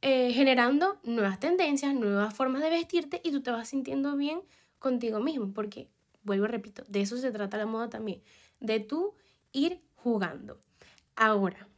eh, 0.00 0.32
generando 0.32 0.98
nuevas 1.02 1.40
tendencias, 1.40 1.94
nuevas 1.94 2.34
formas 2.34 2.62
de 2.62 2.70
vestirte 2.70 3.20
y 3.24 3.32
tú 3.32 3.42
te 3.42 3.50
vas 3.50 3.68
sintiendo 3.68 4.16
bien 4.16 4.40
contigo 4.78 5.20
mismo, 5.20 5.52
porque, 5.52 5.88
vuelvo 6.22 6.44
y 6.44 6.48
repito, 6.48 6.84
de 6.88 7.00
eso 7.00 7.16
se 7.16 7.32
trata 7.32 7.56
la 7.56 7.66
moda 7.66 7.88
también, 7.88 8.22
de 8.60 8.80
tú 8.80 9.14
ir 9.52 9.80
jugando. 9.96 10.60
Ahora, 11.16 11.68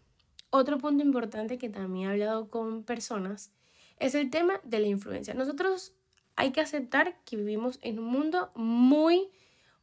otro 0.50 0.78
punto 0.78 1.02
importante 1.04 1.56
que 1.56 1.70
también 1.70 2.08
he 2.08 2.12
hablado 2.12 2.50
con 2.50 2.82
personas 2.82 3.52
es 3.98 4.14
el 4.14 4.30
tema 4.30 4.60
de 4.64 4.80
la 4.80 4.88
influencia. 4.88 5.32
Nosotros 5.32 5.94
hay 6.36 6.52
que 6.52 6.60
aceptar 6.60 7.18
que 7.24 7.36
vivimos 7.36 7.78
en 7.82 7.98
un 7.98 8.06
mundo 8.06 8.50
muy, 8.54 9.28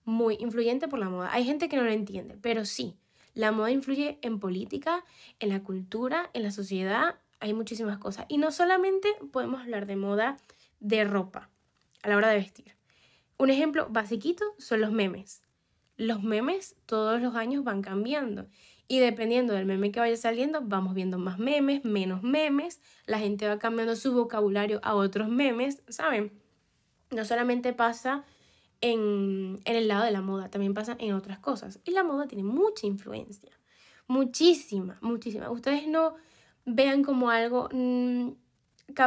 muy 0.06 0.38
influyente 0.40 0.88
por 0.88 1.00
la 1.00 1.10
moda. 1.10 1.30
Hay 1.32 1.44
gente 1.44 1.70
que 1.70 1.78
no 1.78 1.84
lo 1.84 1.92
entiende, 1.92 2.38
pero 2.42 2.66
sí, 2.66 2.98
la 3.34 3.52
moda 3.52 3.72
influye 3.72 4.20
en 4.22 4.40
política, 4.40 5.04
en 5.40 5.50
la 5.50 5.64
cultura, 5.64 6.30
en 6.34 6.44
la 6.44 6.52
sociedad, 6.52 7.16
hay 7.40 7.54
muchísimas 7.54 7.98
cosas. 7.98 8.26
Y 8.28 8.38
no 8.38 8.52
solamente 8.52 9.10
podemos 9.32 9.62
hablar 9.62 9.86
de 9.86 9.96
moda 9.96 10.38
de 10.80 11.04
ropa 11.04 11.50
a 12.04 12.10
la 12.10 12.18
hora 12.18 12.30
de 12.30 12.38
vestir. 12.38 12.76
Un 13.38 13.50
ejemplo 13.50 13.88
basiquito 13.90 14.46
son 14.58 14.82
los 14.82 14.92
memes. 14.92 15.44
Los 15.96 16.24
memes 16.24 16.76
todos 16.86 17.22
los 17.22 17.36
años 17.36 17.64
van 17.64 17.82
cambiando 17.82 18.48
y 18.88 19.00
dependiendo 19.00 19.54
del 19.54 19.66
meme 19.66 19.92
que 19.92 20.00
vaya 20.00 20.16
saliendo, 20.16 20.62
vamos 20.62 20.94
viendo 20.94 21.18
más 21.18 21.40
memes, 21.40 21.84
menos 21.84 22.24
memes, 22.24 22.80
la 23.06 23.20
gente 23.20 23.48
va 23.48 23.60
cambiando 23.60 23.96
su 23.96 24.14
vocabulario 24.14 24.80
a 24.82 24.96
otros 24.96 25.28
memes, 25.28 25.84
¿saben? 25.90 26.32
No 27.12 27.26
solamente 27.26 27.74
pasa 27.74 28.24
en, 28.80 29.60
el 29.66 29.88
lado 29.90 30.06
de 30.06 30.12
la 30.12 30.22
moda, 30.22 30.50
también 30.50 30.74
pasa 30.74 30.96
en 31.00 31.14
otras 31.14 31.40
cosas. 31.40 31.80
Y 31.84 31.92
la 31.92 32.04
moda 32.04 32.28
tiene 32.28 32.46
mucha 32.46 32.88
influencia, 32.88 33.52
muchísima, 34.08 34.98
muchísima. 35.02 35.52
Ustedes 35.52 35.86
no 35.88 36.16
vean 36.68 37.04
como 37.04 37.32
algo, 37.32 37.70
mm, 37.74 38.34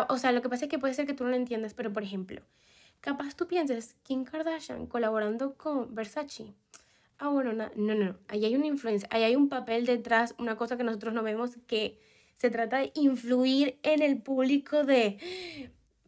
o 0.09 0.19
sea, 0.19 0.33
lo 0.33 0.43
que 0.43 0.49
pasa 0.49 0.65
es 0.65 0.71
que 0.71 0.81
puede 0.81 0.95
ser 0.95 1.07
que 1.07 1.15
tú 1.15 1.23
no 1.23 1.31
lo 1.31 1.37
entiendas, 1.37 1.75
pero 1.75 1.93
por 1.93 2.03
ejemplo, 2.03 2.43
capaz 3.01 3.37
tú 3.37 3.47
pienses 3.47 3.95
Kim 4.03 4.25
Kardashian 4.25 4.87
colaborando 4.87 5.55
con 5.55 5.95
Versace 5.95 6.55
ah, 7.21 7.29
bueno, 7.29 7.53
no, 7.53 7.71
no, 7.77 7.95
no, 7.95 8.17
ahí 8.29 8.45
hay 8.45 8.57
una 8.57 8.67
influencia, 8.67 9.09
ahí 9.13 9.23
hay 9.23 9.37
un 9.37 9.49
papel 9.49 9.87
detrás, 9.87 10.35
una 10.39 10.57
cosa 10.57 10.77
que 10.77 10.85
nosotros 10.85 11.15
no 11.15 11.23
vemos 11.23 11.53
que 11.67 11.99
se 12.39 12.51
trata 12.51 12.79
de 12.79 12.91
influir 12.95 13.79
en 13.83 14.03
el 14.03 14.21
público 14.21 14.85
de, 14.85 15.19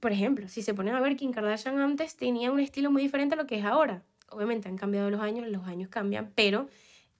por 0.00 0.10
ejemplo, 0.10 0.48
si 0.48 0.62
se 0.62 0.72
ponen 0.72 0.94
a 0.94 1.00
ver, 1.00 1.16
Kim 1.16 1.30
Kardashian 1.32 1.78
antes 1.78 2.16
tenía 2.16 2.50
un 2.50 2.60
estilo 2.60 2.90
muy 2.90 3.02
diferente 3.02 3.34
a 3.34 3.38
lo 3.38 3.46
que 3.46 3.58
es 3.58 3.64
ahora. 3.64 4.02
Obviamente 4.30 4.68
han 4.68 4.78
cambiado 4.78 5.10
los 5.10 5.20
años, 5.20 5.46
los 5.48 5.66
años 5.66 5.90
cambian, 5.90 6.32
pero 6.34 6.66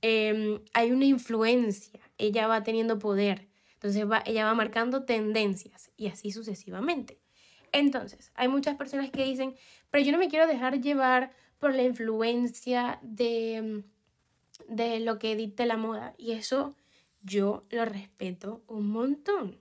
em, 0.01 0.61
hay 0.73 0.91
una 0.93 1.05
influencia, 1.05 2.01
ella 2.17 2.47
va 2.47 2.63
teniendo 2.63 2.99
poder, 2.99 3.47
entonces 3.83 4.09
va, 4.09 4.23
ella 4.27 4.45
va 4.45 4.55
marcando 4.55 5.03
tendencias 5.03 5.91
y 5.97 6.07
así 6.07 6.31
sucesivamente. 6.31 7.19
Entonces, 7.73 8.31
hay 8.37 8.47
muchas 8.47 8.77
personas 8.77 9.11
que 9.11 9.25
dicen, 9.25 9.57
pero 9.91 10.05
yo 10.05 10.13
no 10.13 10.19
me 10.19 10.29
quiero 10.29 10.47
dejar 10.47 10.81
llevar 10.81 11.33
por 11.59 11.75
la 11.75 11.83
influencia 11.83 13.01
de, 13.03 13.83
de 14.69 15.01
lo 15.01 15.19
que 15.19 15.35
dicte 15.35 15.67
la 15.67 15.77
moda. 15.77 16.15
Y 16.17 16.31
eso 16.31 16.77
yo 17.23 17.65
lo 17.71 17.85
respeto 17.85 18.63
un 18.69 18.89
montón. 18.89 19.59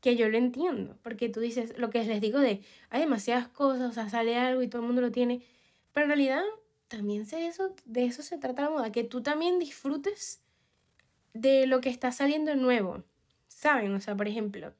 Que 0.00 0.16
yo 0.16 0.30
lo 0.30 0.38
entiendo, 0.38 0.96
porque 1.02 1.28
tú 1.28 1.40
dices 1.40 1.76
lo 1.76 1.90
que 1.90 2.02
les 2.02 2.22
digo 2.22 2.38
de 2.38 2.62
hay 2.88 3.00
demasiadas 3.00 3.48
cosas, 3.48 3.90
o 3.90 3.92
sea, 3.92 4.08
sale 4.08 4.38
algo 4.38 4.62
y 4.62 4.68
todo 4.68 4.80
el 4.80 4.86
mundo 4.86 5.02
lo 5.02 5.12
tiene, 5.12 5.42
pero 5.92 6.04
en 6.04 6.12
realidad 6.12 6.42
también 6.88 7.26
sé 7.26 7.46
eso, 7.46 7.74
de 7.84 8.06
eso 8.06 8.22
se 8.22 8.38
trata 8.38 8.62
la 8.62 8.70
moda, 8.70 8.92
que 8.92 9.04
tú 9.04 9.22
también 9.22 9.58
disfrutes 9.58 10.42
de 11.34 11.66
lo 11.66 11.82
que 11.82 11.90
está 11.90 12.10
saliendo 12.12 12.56
nuevo, 12.56 13.04
¿saben? 13.60 13.94
O 13.94 14.00
sea, 14.00 14.16
por 14.16 14.26
ejemplo, 14.26 14.72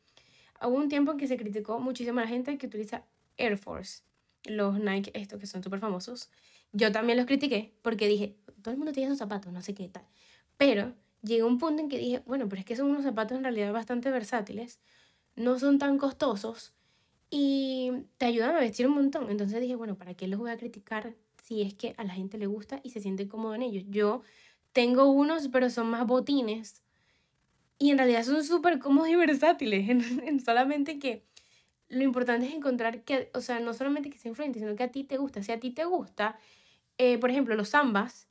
hubo 0.62 0.74
un 0.74 0.88
tiempo 0.88 1.12
en 1.12 1.18
que 1.18 1.26
se 1.26 1.36
criticó 1.36 1.78
muchísimo 1.80 2.20
a 2.20 2.22
la 2.22 2.28
gente 2.28 2.56
que 2.56 2.66
utiliza 2.66 3.04
Air 3.36 3.58
Force, 3.58 4.02
los 4.44 4.80
Nike, 4.80 5.10
estos 5.14 5.38
que 5.38 5.46
son 5.46 5.62
súper 5.62 5.80
famosos. 5.80 6.30
Yo 6.72 6.90
también 6.90 7.18
los 7.18 7.26
critiqué 7.26 7.74
porque 7.82 8.08
dije, 8.08 8.36
todo 8.62 8.72
el 8.72 8.78
mundo 8.78 8.92
tiene 8.92 9.08
esos 9.08 9.18
zapatos, 9.18 9.52
no 9.52 9.60
sé 9.60 9.74
qué 9.74 9.88
tal. 9.88 10.06
Pero 10.56 10.94
llegó 11.22 11.46
un 11.46 11.58
punto 11.58 11.82
en 11.82 11.90
que 11.90 11.98
dije, 11.98 12.22
bueno, 12.24 12.48
pero 12.48 12.60
es 12.60 12.64
que 12.64 12.74
son 12.74 12.86
unos 12.86 13.04
zapatos 13.04 13.36
en 13.36 13.44
realidad 13.44 13.70
bastante 13.70 14.10
versátiles, 14.10 14.80
no 15.36 15.58
son 15.58 15.78
tan 15.78 15.98
costosos 15.98 16.72
y 17.28 17.92
te 18.16 18.24
ayudan 18.24 18.56
a 18.56 18.60
vestir 18.60 18.86
un 18.86 18.94
montón. 18.94 19.30
Entonces 19.30 19.60
dije, 19.60 19.76
bueno, 19.76 19.98
¿para 19.98 20.14
qué 20.14 20.26
los 20.26 20.40
voy 20.40 20.52
a 20.52 20.56
criticar 20.56 21.14
si 21.42 21.60
es 21.60 21.74
que 21.74 21.94
a 21.98 22.04
la 22.04 22.14
gente 22.14 22.38
le 22.38 22.46
gusta 22.46 22.80
y 22.82 22.90
se 22.90 23.00
siente 23.00 23.28
cómodo 23.28 23.54
en 23.54 23.60
ellos? 23.60 23.84
Yo 23.88 24.22
tengo 24.72 25.10
unos, 25.10 25.48
pero 25.48 25.68
son 25.68 25.90
más 25.90 26.06
botines 26.06 26.82
y 27.80 27.90
en 27.90 27.96
realidad 27.96 28.22
son 28.24 28.44
súper 28.44 28.78
cómodos 28.78 29.08
y 29.08 29.16
versátiles, 29.16 29.88
solamente 30.44 30.98
que 30.98 31.24
lo 31.88 32.04
importante 32.04 32.46
es 32.46 32.52
encontrar 32.54 33.02
que, 33.04 33.30
o 33.34 33.40
sea, 33.40 33.58
no 33.58 33.72
solamente 33.72 34.10
que 34.10 34.18
sea 34.18 34.28
influyente, 34.28 34.58
sino 34.60 34.76
que 34.76 34.82
a 34.82 34.92
ti 34.92 35.02
te 35.02 35.16
gusta. 35.16 35.42
Si 35.42 35.50
a 35.50 35.58
ti 35.58 35.70
te 35.70 35.86
gusta, 35.86 36.38
eh, 36.98 37.16
por 37.16 37.30
ejemplo, 37.30 37.56
los 37.56 37.70
zambas, 37.70 38.28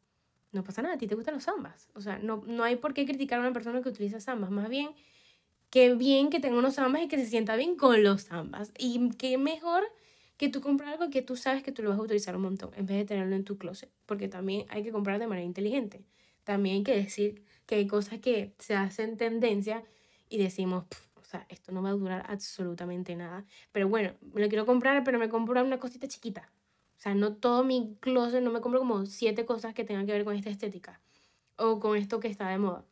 no 0.51 0.63
pasa 0.63 0.83
nada, 0.83 0.95
a 0.95 0.97
ti 0.99 1.07
te 1.07 1.15
gustan 1.15 1.33
los 1.33 1.43
zambas. 1.43 1.89
O 1.95 1.99
sea, 1.99 2.19
no, 2.19 2.43
no 2.45 2.63
hay 2.63 2.75
por 2.75 2.93
qué 2.93 3.07
criticar 3.07 3.39
a 3.39 3.41
una 3.41 3.51
persona 3.51 3.81
que 3.81 3.89
utiliza 3.89 4.19
zambas. 4.19 4.51
Más 4.51 4.69
bien, 4.69 4.91
qué 5.71 5.95
bien 5.95 6.29
que 6.29 6.39
tenga 6.39 6.59
unos 6.59 6.75
zambas 6.75 7.01
y 7.01 7.07
que 7.07 7.17
se 7.17 7.25
sienta 7.25 7.55
bien 7.55 7.75
con 7.75 8.03
los 8.03 8.25
zambas. 8.25 8.71
Y 8.77 9.09
qué 9.17 9.39
mejor 9.39 9.83
que 10.38 10.47
tú 10.49 10.62
comprar 10.62 10.93
algo 10.93 11.09
que 11.09 11.23
tú 11.23 11.35
sabes 11.35 11.63
que 11.63 11.71
tú 11.71 11.81
lo 11.81 11.89
vas 11.89 11.97
a 11.97 12.03
utilizar 12.03 12.35
un 12.35 12.43
montón, 12.43 12.69
en 12.75 12.85
vez 12.85 12.97
de 12.97 13.05
tenerlo 13.05 13.35
en 13.35 13.45
tu 13.45 13.57
closet. 13.57 13.91
Porque 14.05 14.27
también 14.27 14.67
hay 14.69 14.83
que 14.83 14.91
comprar 14.91 15.17
de 15.17 15.25
manera 15.25 15.45
inteligente. 15.45 16.05
También 16.43 16.77
hay 16.77 16.83
que 16.83 16.95
decir 16.95 17.43
que 17.69 17.75
hay 17.75 17.86
cosas 17.86 18.17
que 18.17 18.51
se 18.58 18.73
hacen 18.73 19.15
tendencia 19.15 19.84
y 20.27 20.39
decimos, 20.39 20.86
o 21.13 21.23
sea, 21.23 21.45
esto 21.49 21.71
no 21.71 21.84
va 21.84 21.89
a 21.89 21.91
durar 21.91 22.25
absolutamente 22.27 23.15
nada. 23.15 23.45
Pero 23.71 23.88
bueno, 23.88 24.13
me 24.34 24.41
lo 24.41 24.49
quiero 24.49 24.65
comprar, 24.65 25.03
pero 25.03 25.19
me 25.19 25.29
compro 25.29 25.63
una 25.63 25.77
cosita 25.77 26.08
chiquita. 26.08 26.51
O 26.97 26.99
sea, 26.99 27.13
no 27.13 27.36
todo 27.36 27.63
mi 27.63 27.95
closet, 27.99 28.41
no 28.41 28.49
me 28.49 28.60
compro 28.60 28.79
como 28.79 29.05
siete 29.05 29.45
cosas 29.45 29.75
que 29.75 29.84
tengan 29.84 30.08
que 30.08 30.13
ver 30.13 30.25
con 30.25 30.36
esta 30.36 30.49
estética 30.49 30.99
o 31.58 31.79
con 31.79 31.95
esto 31.95 32.19
que 32.19 32.27
está 32.27 32.49
de 32.49 32.58
moda. 32.58 32.84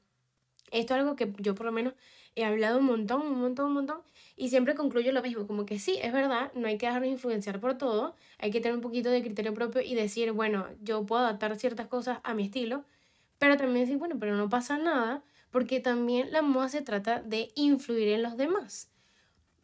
Esto 0.69 0.93
es 0.93 0.99
algo 0.99 1.15
que 1.15 1.33
yo 1.39 1.55
por 1.55 1.65
lo 1.65 1.71
menos 1.71 1.95
he 2.35 2.45
hablado 2.45 2.77
un 2.77 2.85
montón, 2.85 3.23
un 3.23 3.39
montón, 3.39 3.65
un 3.69 3.73
montón, 3.73 4.01
y 4.35 4.49
siempre 4.49 4.75
concluyo 4.75 5.11
lo 5.11 5.23
mismo, 5.23 5.47
como 5.47 5.65
que 5.65 5.79
sí, 5.79 5.97
es 6.03 6.13
verdad, 6.13 6.51
no 6.53 6.67
hay 6.67 6.77
que 6.77 6.85
dejarnos 6.85 7.09
influenciar 7.09 7.59
por 7.59 7.79
todo, 7.79 8.15
hay 8.37 8.51
que 8.51 8.61
tener 8.61 8.75
un 8.75 8.81
poquito 8.81 9.09
de 9.09 9.23
criterio 9.23 9.55
propio 9.55 9.81
y 9.81 9.95
decir, 9.95 10.33
bueno, 10.33 10.67
yo 10.83 11.03
puedo 11.03 11.23
adaptar 11.23 11.55
ciertas 11.55 11.87
cosas 11.87 12.19
a 12.23 12.35
mi 12.35 12.43
estilo, 12.43 12.85
pero 13.37 13.57
también 13.57 13.85
decir, 13.85 13.97
bueno, 13.97 14.17
pero 14.19 14.35
no 14.35 14.49
pasa 14.49 14.77
nada, 14.77 15.23
porque 15.51 15.79
también 15.79 16.31
la 16.31 16.41
moda 16.41 16.69
se 16.69 16.81
trata 16.81 17.21
de 17.21 17.51
influir 17.55 18.09
en 18.09 18.23
los 18.23 18.37
demás. 18.37 18.91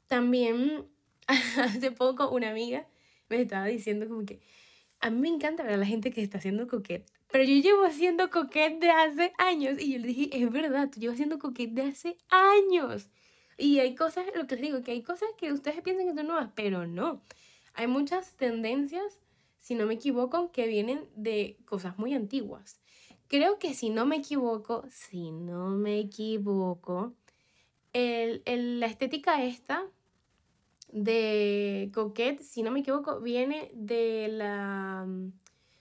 También 0.07 0.87
hace 1.27 1.91
poco 1.91 2.29
una 2.29 2.49
amiga 2.49 2.87
me 3.29 3.41
estaba 3.41 3.65
diciendo 3.65 4.07
como 4.07 4.25
que 4.25 4.41
a 4.99 5.09
mí 5.09 5.19
me 5.19 5.29
encanta 5.29 5.63
ver 5.63 5.73
a 5.73 5.77
la 5.77 5.85
gente 5.85 6.11
que 6.11 6.21
está 6.21 6.37
haciendo 6.37 6.67
coquette, 6.67 7.11
pero 7.29 7.43
yo 7.43 7.55
llevo 7.55 7.83
haciendo 7.83 8.29
coquette 8.29 8.79
de 8.79 8.91
hace 8.91 9.33
años 9.37 9.81
y 9.81 9.93
yo 9.93 9.99
le 9.99 10.07
dije, 10.07 10.29
es 10.31 10.51
verdad, 10.51 10.89
tú 10.89 10.99
llevas 10.99 11.15
haciendo 11.15 11.39
coquette 11.39 11.73
de 11.73 11.81
hace 11.81 12.17
años. 12.29 13.09
Y 13.57 13.79
hay 13.79 13.95
cosas, 13.95 14.25
lo 14.35 14.47
que 14.47 14.55
les 14.55 14.63
digo, 14.63 14.83
que 14.83 14.91
hay 14.91 15.01
cosas 15.01 15.29
que 15.37 15.51
ustedes 15.51 15.81
piensan 15.81 16.07
que 16.07 16.13
son 16.13 16.27
nuevas, 16.27 16.51
pero 16.55 16.85
no. 16.87 17.23
Hay 17.73 17.87
muchas 17.87 18.35
tendencias, 18.35 19.19
si 19.57 19.75
no 19.75 19.87
me 19.87 19.95
equivoco, 19.95 20.51
que 20.51 20.67
vienen 20.67 21.07
de 21.15 21.57
cosas 21.65 21.97
muy 21.97 22.13
antiguas. 22.13 22.82
Creo 23.33 23.57
que 23.57 23.73
si 23.73 23.89
no 23.89 24.05
me 24.05 24.17
equivoco, 24.17 24.85
si 24.91 25.31
no 25.31 25.69
me 25.69 25.97
equivoco, 25.97 27.15
la 27.91 28.85
estética 28.85 29.43
esta 29.43 29.87
de 30.91 31.89
Coquette, 31.95 32.43
si 32.43 32.61
no 32.61 32.69
me 32.69 32.81
equivoco, 32.81 33.21
viene 33.21 33.71
de 33.73 34.27
la... 34.29 35.07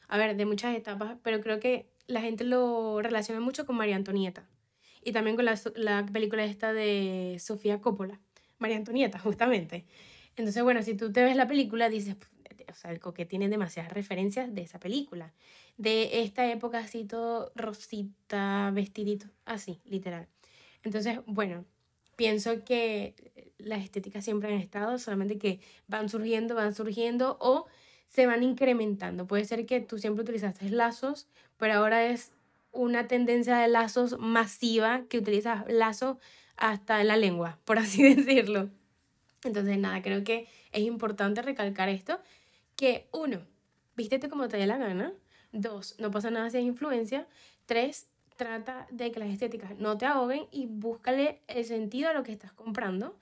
A 0.09 0.17
ver, 0.17 0.35
de 0.35 0.47
muchas 0.47 0.75
etapas, 0.75 1.19
pero 1.23 1.43
creo 1.43 1.61
que 1.61 1.91
la 2.07 2.23
gente 2.23 2.45
lo 2.45 3.03
relaciona 3.03 3.39
mucho 3.43 3.67
con 3.67 3.77
María 3.77 3.97
Antonieta. 3.97 4.49
Y 5.05 5.13
también 5.13 5.37
con 5.37 5.45
la, 5.45 5.61
la 5.75 6.07
película 6.07 6.45
esta 6.47 6.73
de 6.73 7.37
Sofía 7.39 7.83
Coppola. 7.83 8.19
María 8.61 8.79
Antonieta, 8.79 9.19
justamente. 9.19 9.85
Entonces, 10.37 10.63
bueno, 10.63 10.83
si 10.83 10.95
tú 10.95 11.13
te 11.13 11.23
ves 11.23 11.37
la 11.37 11.47
película, 11.47 11.91
dices, 11.91 12.17
o 12.73 12.75
sea, 12.75 12.99
tiene 13.29 13.49
demasiadas 13.49 13.93
referencias 13.93 14.55
de 14.55 14.63
esa 14.63 14.81
película 14.81 15.33
de 15.77 16.23
esta 16.23 16.51
época 16.51 16.79
así 16.79 17.05
todo 17.05 17.53
rosita, 17.55 18.71
vestidito, 18.73 19.27
así, 19.45 19.81
literal. 19.85 20.29
Entonces, 20.83 21.21
bueno, 21.27 21.65
pienso 22.17 22.65
que 22.65 23.15
las 23.59 23.83
estéticas 23.83 24.25
siempre 24.25 24.53
han 24.53 24.61
estado, 24.61 24.99
solamente 24.99 25.39
que 25.39 25.61
van 25.89 26.09
surgiendo, 26.09 26.55
van 26.55 26.75
surgiendo 26.75 27.37
o 27.41 27.67
se 28.09 28.27
van 28.27 28.43
incrementando. 28.43 29.27
Puede 29.27 29.45
ser 29.45 29.65
que 29.67 29.81
tú 29.81 29.99
siempre 29.99 30.23
utilizaste 30.23 30.69
lazos, 30.71 31.29
pero 31.57 31.75
ahora 31.75 32.07
es 32.07 32.33
una 32.73 33.07
tendencia 33.07 33.57
de 33.57 33.69
lazos 33.69 34.19
masiva 34.19 35.05
que 35.09 35.19
utilizas 35.19 35.65
lazos 35.69 36.19
hasta 36.57 37.01
en 37.01 37.09
la 37.09 37.17
lengua, 37.17 37.59
por 37.65 37.79
así 37.79 38.03
decirlo. 38.15 38.71
Entonces, 39.45 39.79
nada, 39.79 40.03
creo 40.03 40.23
que 40.23 40.47
es 40.73 40.83
importante 40.83 41.43
recalcar 41.43 41.89
esto, 41.89 42.21
que 42.83 43.07
uno, 43.13 43.39
vístete 43.95 44.29
como 44.29 44.49
te 44.49 44.57
dé 44.57 44.67
la 44.67 44.77
gana, 44.77 45.13
Dos, 45.53 45.95
no 46.01 46.11
pasa 46.11 46.33
nada 46.33 46.51
si 46.51 46.57
hay 46.57 46.65
influencia. 46.65 47.29
Tres, 47.65 48.09
trata 48.37 48.89
de 48.91 49.13
que 49.13 49.21
las 49.21 49.29
estéticas 49.29 49.79
no 49.79 49.97
te 49.97 50.05
ahoguen 50.05 50.47
y 50.51 50.67
búscale 50.67 51.43
el 51.47 51.65
sentido 51.65 52.09
a 52.09 52.13
lo 52.13 52.25
que 52.25 52.33
estás 52.33 52.53
comprando 52.53 53.17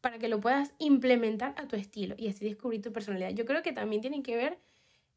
para 0.00 0.20
que 0.20 0.28
lo 0.28 0.38
puedas 0.40 0.74
implementar 0.78 1.54
a 1.56 1.66
tu 1.66 1.74
estilo 1.74 2.14
y 2.18 2.28
así 2.28 2.44
descubrir 2.44 2.82
tu 2.82 2.92
personalidad. 2.92 3.30
Yo 3.30 3.46
creo 3.46 3.62
que 3.64 3.72
también 3.72 4.00
tiene 4.00 4.22
que 4.22 4.36
ver 4.36 4.58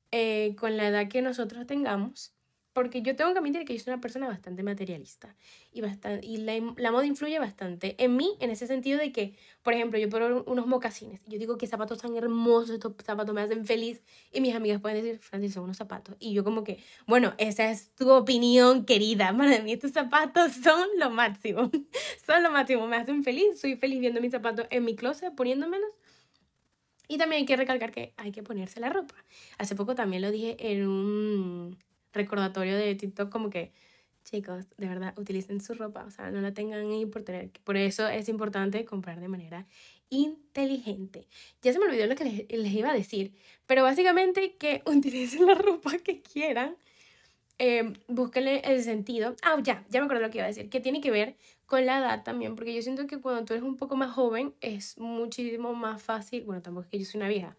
eh, 0.09 0.55
con 0.57 0.75
la 0.75 0.87
edad 0.87 1.07
que 1.07 1.21
nosotros 1.21 1.67
tengamos 1.67 2.33
porque 2.73 3.03
yo 3.03 3.15
tengo 3.15 3.31
que 3.33 3.39
admitir 3.39 3.65
que 3.65 3.77
yo 3.77 3.83
soy 3.83 3.93
una 3.93 4.01
persona 4.01 4.27
bastante 4.27 4.63
materialista 4.63 5.35
y, 5.71 5.81
bastante, 5.81 6.25
y 6.25 6.37
la, 6.37 6.53
la, 6.77 6.91
moda 6.91 7.05
influye 7.05 7.37
bastante 7.37 7.95
en 8.03 8.17
mí 8.17 8.35
en 8.39 8.49
ese 8.49 8.65
sentido 8.65 8.97
de 8.99 9.11
que, 9.11 9.35
por 9.61 9.73
ejemplo, 9.73 9.99
yo 9.99 10.09
pongo 10.09 10.43
unos 10.47 10.65
mocasines. 10.65 11.21
Yo 11.27 11.37
digo 11.37 11.57
que 11.57 11.67
zapatos 11.67 11.99
tan 11.99 12.15
hermosos, 12.15 12.71
estos 12.71 12.93
zapatos 13.03 13.33
me 13.33 13.41
hacen 13.41 13.65
feliz 13.65 14.01
y 14.31 14.41
mis 14.41 14.55
amigas 14.55 14.81
pueden 14.81 15.03
decir, 15.03 15.19
Francis, 15.19 15.53
son 15.53 15.65
unos 15.65 15.77
zapatos. 15.77 16.15
Y 16.19 16.33
yo 16.33 16.43
como 16.43 16.63
que, 16.63 16.79
bueno, 17.05 17.33
esa 17.37 17.69
es 17.69 17.91
tu 17.95 18.11
opinión, 18.11 18.85
querida. 18.85 19.33
Para 19.37 19.59
mí 19.61 19.73
estos 19.73 19.91
zapatos 19.91 20.53
son 20.53 20.87
lo 20.97 21.11
máximo. 21.11 21.69
son 22.25 22.41
lo 22.41 22.51
máximo, 22.51 22.87
me 22.87 22.97
hacen 22.97 23.23
feliz. 23.23 23.59
Soy 23.59 23.75
feliz 23.75 23.99
viendo 23.99 24.19
mis 24.19 24.31
zapatos 24.31 24.65
en 24.71 24.83
mi 24.83 24.95
closet, 24.95 25.33
poniéndomelos. 25.35 25.91
Y 27.07 27.17
también 27.17 27.41
hay 27.41 27.45
que 27.45 27.55
recalcar 27.55 27.91
que 27.91 28.13
hay 28.17 28.31
que 28.31 28.41
ponerse 28.41 28.79
la 28.79 28.89
ropa. 28.89 29.13
Hace 29.59 29.75
poco 29.75 29.93
también 29.93 30.21
lo 30.23 30.31
dije 30.31 30.55
en 30.71 30.87
un 30.87 31.77
recordatorio 32.13 32.77
de 32.77 32.95
TikTok 32.95 33.29
como 33.29 33.49
que, 33.49 33.71
chicos, 34.23 34.65
de 34.77 34.87
verdad, 34.87 35.13
utilicen 35.17 35.59
su 35.61 35.73
ropa, 35.73 36.05
o 36.05 36.11
sea, 36.11 36.31
no 36.31 36.41
la 36.41 36.53
tengan 36.53 36.89
ahí 36.89 37.05
por 37.05 37.23
tener. 37.23 37.49
Por 37.63 37.77
eso 37.77 38.07
es 38.07 38.29
importante 38.29 38.85
comprar 38.85 39.19
de 39.19 39.27
manera 39.27 39.65
inteligente. 40.09 41.27
Ya 41.61 41.73
se 41.73 41.79
me 41.79 41.85
olvidó 41.85 42.05
lo 42.07 42.15
que 42.15 42.45
les, 42.47 42.73
iba 42.73 42.91
a 42.91 42.93
decir, 42.93 43.33
pero 43.65 43.83
básicamente 43.83 44.55
que 44.55 44.81
utilicen 44.85 45.47
la 45.47 45.55
ropa 45.55 45.97
que 45.97 46.21
quieran. 46.21 46.75
Eh, 47.59 47.93
búsquenle 48.07 48.61
el 48.65 48.83
sentido. 48.83 49.35
Ah, 49.43 49.57
ya, 49.61 49.85
ya 49.89 49.99
me 49.99 50.05
acuerdo 50.05 50.23
lo 50.23 50.31
que 50.31 50.39
iba 50.39 50.45
a 50.45 50.47
decir, 50.47 50.69
que 50.69 50.79
tiene 50.79 51.01
que 51.01 51.11
ver 51.11 51.35
con 51.65 51.85
la 51.85 51.99
edad 51.99 52.23
también, 52.23 52.55
porque 52.55 52.73
yo 52.73 52.81
siento 52.81 53.07
que 53.07 53.19
cuando 53.21 53.45
tú 53.45 53.53
eres 53.53 53.63
un 53.63 53.77
poco 53.77 53.95
más 53.95 54.11
joven 54.11 54.53
es 54.59 54.97
muchísimo 54.97 55.73
más 55.73 56.01
fácil, 56.01 56.43
bueno, 56.43 56.61
tampoco 56.61 56.85
es 56.85 56.89
que 56.89 56.99
yo 56.99 57.05
soy 57.05 57.19
una 57.19 57.29
vieja, 57.29 57.55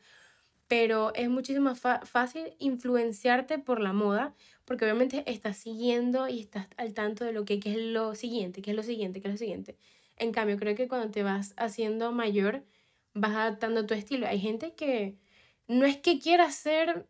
pero 0.68 1.14
es 1.14 1.28
muchísimo 1.28 1.66
más 1.70 1.80
fácil 2.08 2.54
influenciarte 2.58 3.58
por 3.58 3.80
la 3.80 3.92
moda, 3.92 4.34
porque 4.64 4.84
obviamente 4.84 5.22
estás 5.26 5.58
siguiendo 5.58 6.28
y 6.28 6.40
estás 6.40 6.68
al 6.76 6.94
tanto 6.94 7.24
de 7.24 7.32
lo 7.32 7.44
que, 7.44 7.60
es 7.62 7.76
lo 7.76 8.14
siguiente, 8.14 8.62
qué 8.62 8.70
es 8.70 8.76
lo 8.76 8.82
siguiente, 8.82 9.20
qué 9.20 9.28
es 9.28 9.34
lo 9.34 9.38
siguiente. 9.38 9.76
En 10.16 10.32
cambio, 10.32 10.56
creo 10.56 10.74
que 10.74 10.88
cuando 10.88 11.10
te 11.10 11.22
vas 11.22 11.54
haciendo 11.56 12.12
mayor, 12.12 12.64
vas 13.12 13.32
adaptando 13.32 13.86
tu 13.86 13.94
estilo. 13.94 14.26
Hay 14.26 14.40
gente 14.40 14.74
que 14.74 15.16
no 15.68 15.86
es 15.86 15.98
que 15.98 16.18
quiera 16.18 16.50
ser 16.50 17.06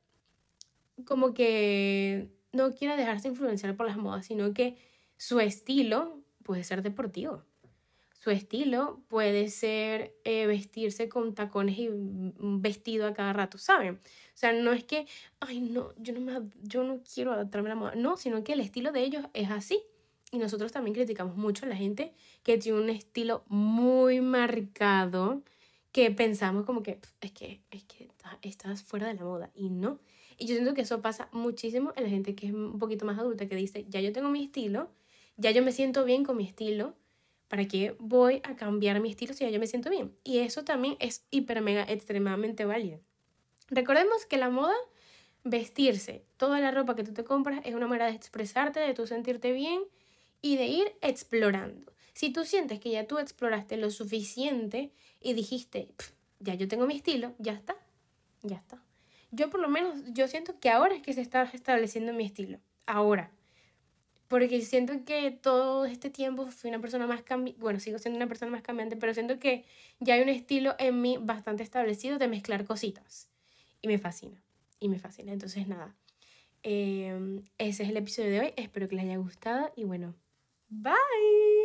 como 1.04 1.34
que 1.34 2.30
no 2.52 2.72
quiera 2.74 2.96
dejarse 2.96 3.28
influenciar 3.28 3.76
por 3.76 3.86
las 3.86 3.96
modas, 3.96 4.26
sino 4.26 4.52
que 4.54 4.76
su 5.16 5.40
estilo 5.40 6.22
puede 6.42 6.64
ser 6.64 6.82
deportivo 6.82 7.44
su 8.24 8.30
estilo 8.30 9.02
puede 9.08 9.50
ser 9.50 10.14
eh, 10.24 10.46
vestirse 10.46 11.10
con 11.10 11.34
tacones 11.34 11.78
y 11.78 11.90
vestido 11.90 13.06
a 13.06 13.12
cada 13.12 13.34
rato, 13.34 13.58
¿saben? 13.58 13.96
O 13.96 14.32
sea, 14.32 14.54
no 14.54 14.72
es 14.72 14.82
que, 14.82 15.06
ay, 15.40 15.60
no, 15.60 15.92
yo 15.98 16.14
no, 16.14 16.20
me, 16.20 16.32
yo 16.62 16.84
no 16.84 17.02
quiero 17.02 17.32
adaptarme 17.32 17.68
a 17.68 17.74
la 17.74 17.78
moda, 17.78 17.94
no, 17.96 18.16
sino 18.16 18.42
que 18.42 18.54
el 18.54 18.60
estilo 18.60 18.92
de 18.92 19.02
ellos 19.02 19.26
es 19.34 19.50
así. 19.50 19.82
y 20.32 20.38
nosotros 20.38 20.72
también 20.72 20.94
criticamos 20.94 21.36
mucho 21.36 21.66
a 21.66 21.68
la 21.68 21.76
gente 21.76 22.14
que 22.42 22.56
tiene 22.56 22.78
un 22.78 22.88
estilo 22.88 23.44
muy 23.48 24.22
marcado 24.22 25.42
que 25.92 26.10
pensamos 26.10 26.64
como 26.64 26.82
que 26.82 26.98
es 27.20 27.30
que, 27.32 27.60
es 27.70 27.84
que 27.84 28.08
estás 28.40 28.82
fuera 28.82 29.06
de 29.06 29.14
la 29.14 29.24
moda 29.24 29.50
y 29.54 29.68
no. 29.68 29.98
Y 30.38 30.46
yo 30.46 30.54
siento 30.54 30.72
que 30.72 30.80
eso 30.80 31.02
pasa 31.02 31.28
muchísimo 31.32 31.92
en 31.94 32.04
la 32.04 32.08
gente 32.08 32.34
que 32.34 32.46
es 32.46 32.54
un 32.54 32.78
poquito 32.78 33.04
más 33.04 33.18
adulta, 33.18 33.46
que 33.46 33.54
dice, 33.54 33.84
ya 33.90 34.00
yo 34.00 34.14
tengo 34.14 34.30
mi 34.30 34.44
estilo, 34.44 34.88
ya 35.36 35.50
yo 35.50 35.62
me 35.62 35.72
siento 35.72 36.06
bien 36.06 36.24
con 36.24 36.38
mi 36.38 36.46
estilo, 36.46 36.94
¿para 37.48 37.66
qué 37.66 37.94
voy 37.98 38.40
a 38.44 38.56
cambiar 38.56 39.00
mi 39.00 39.10
estilo 39.10 39.34
si 39.34 39.44
ya 39.44 39.50
yo 39.50 39.60
me 39.60 39.66
siento 39.66 39.90
bien? 39.90 40.16
Y 40.24 40.38
eso 40.38 40.64
también 40.64 40.96
es 41.00 41.26
hiper, 41.30 41.60
mega, 41.60 41.84
extremadamente 41.84 42.64
válido. 42.64 43.00
Recordemos 43.68 44.26
que 44.26 44.36
la 44.36 44.50
moda, 44.50 44.74
vestirse, 45.42 46.24
toda 46.36 46.60
la 46.60 46.70
ropa 46.70 46.96
que 46.96 47.04
tú 47.04 47.12
te 47.12 47.24
compras 47.24 47.60
es 47.64 47.74
una 47.74 47.86
manera 47.86 48.06
de 48.06 48.16
expresarte, 48.16 48.80
de 48.80 48.94
tú 48.94 49.06
sentirte 49.06 49.52
bien 49.52 49.82
y 50.42 50.56
de 50.56 50.66
ir 50.66 50.92
explorando. 51.00 51.92
Si 52.12 52.32
tú 52.32 52.44
sientes 52.44 52.78
que 52.80 52.90
ya 52.90 53.06
tú 53.06 53.18
exploraste 53.18 53.76
lo 53.76 53.90
suficiente 53.90 54.92
y 55.20 55.32
dijiste, 55.32 55.88
ya 56.38 56.54
yo 56.54 56.68
tengo 56.68 56.86
mi 56.86 56.96
estilo, 56.96 57.34
ya 57.38 57.52
está, 57.52 57.76
ya 58.42 58.56
está. 58.56 58.82
Yo 59.30 59.50
por 59.50 59.60
lo 59.60 59.68
menos, 59.68 59.98
yo 60.12 60.28
siento 60.28 60.60
que 60.60 60.70
ahora 60.70 60.94
es 60.94 61.02
que 61.02 61.12
se 61.12 61.20
está 61.20 61.42
estableciendo 61.42 62.12
mi 62.12 62.24
estilo, 62.24 62.60
ahora. 62.86 63.32
Porque 64.28 64.60
siento 64.62 65.04
que 65.04 65.30
todo 65.30 65.84
este 65.84 66.10
tiempo 66.10 66.46
fui 66.50 66.70
una 66.70 66.80
persona 66.80 67.06
más 67.06 67.22
cambiante, 67.22 67.60
bueno, 67.60 67.78
sigo 67.80 67.98
siendo 67.98 68.16
una 68.16 68.26
persona 68.26 68.50
más 68.50 68.62
cambiante, 68.62 68.96
pero 68.96 69.14
siento 69.14 69.38
que 69.38 69.64
ya 70.00 70.14
hay 70.14 70.22
un 70.22 70.28
estilo 70.30 70.74
en 70.78 71.00
mí 71.02 71.18
bastante 71.20 71.62
establecido 71.62 72.18
de 72.18 72.28
mezclar 72.28 72.64
cositas. 72.64 73.30
Y 73.82 73.88
me 73.88 73.98
fascina, 73.98 74.42
y 74.80 74.88
me 74.88 74.98
fascina. 74.98 75.32
Entonces, 75.32 75.68
nada, 75.68 75.94
em, 76.62 77.42
ese 77.58 77.84
es 77.84 77.90
el 77.90 77.96
episodio 77.98 78.30
de 78.30 78.40
hoy. 78.40 78.54
Espero 78.56 78.88
que 78.88 78.96
les 78.96 79.04
haya 79.06 79.18
gustado 79.18 79.72
y 79.76 79.84
bueno, 79.84 80.14
Bye. 80.70 81.63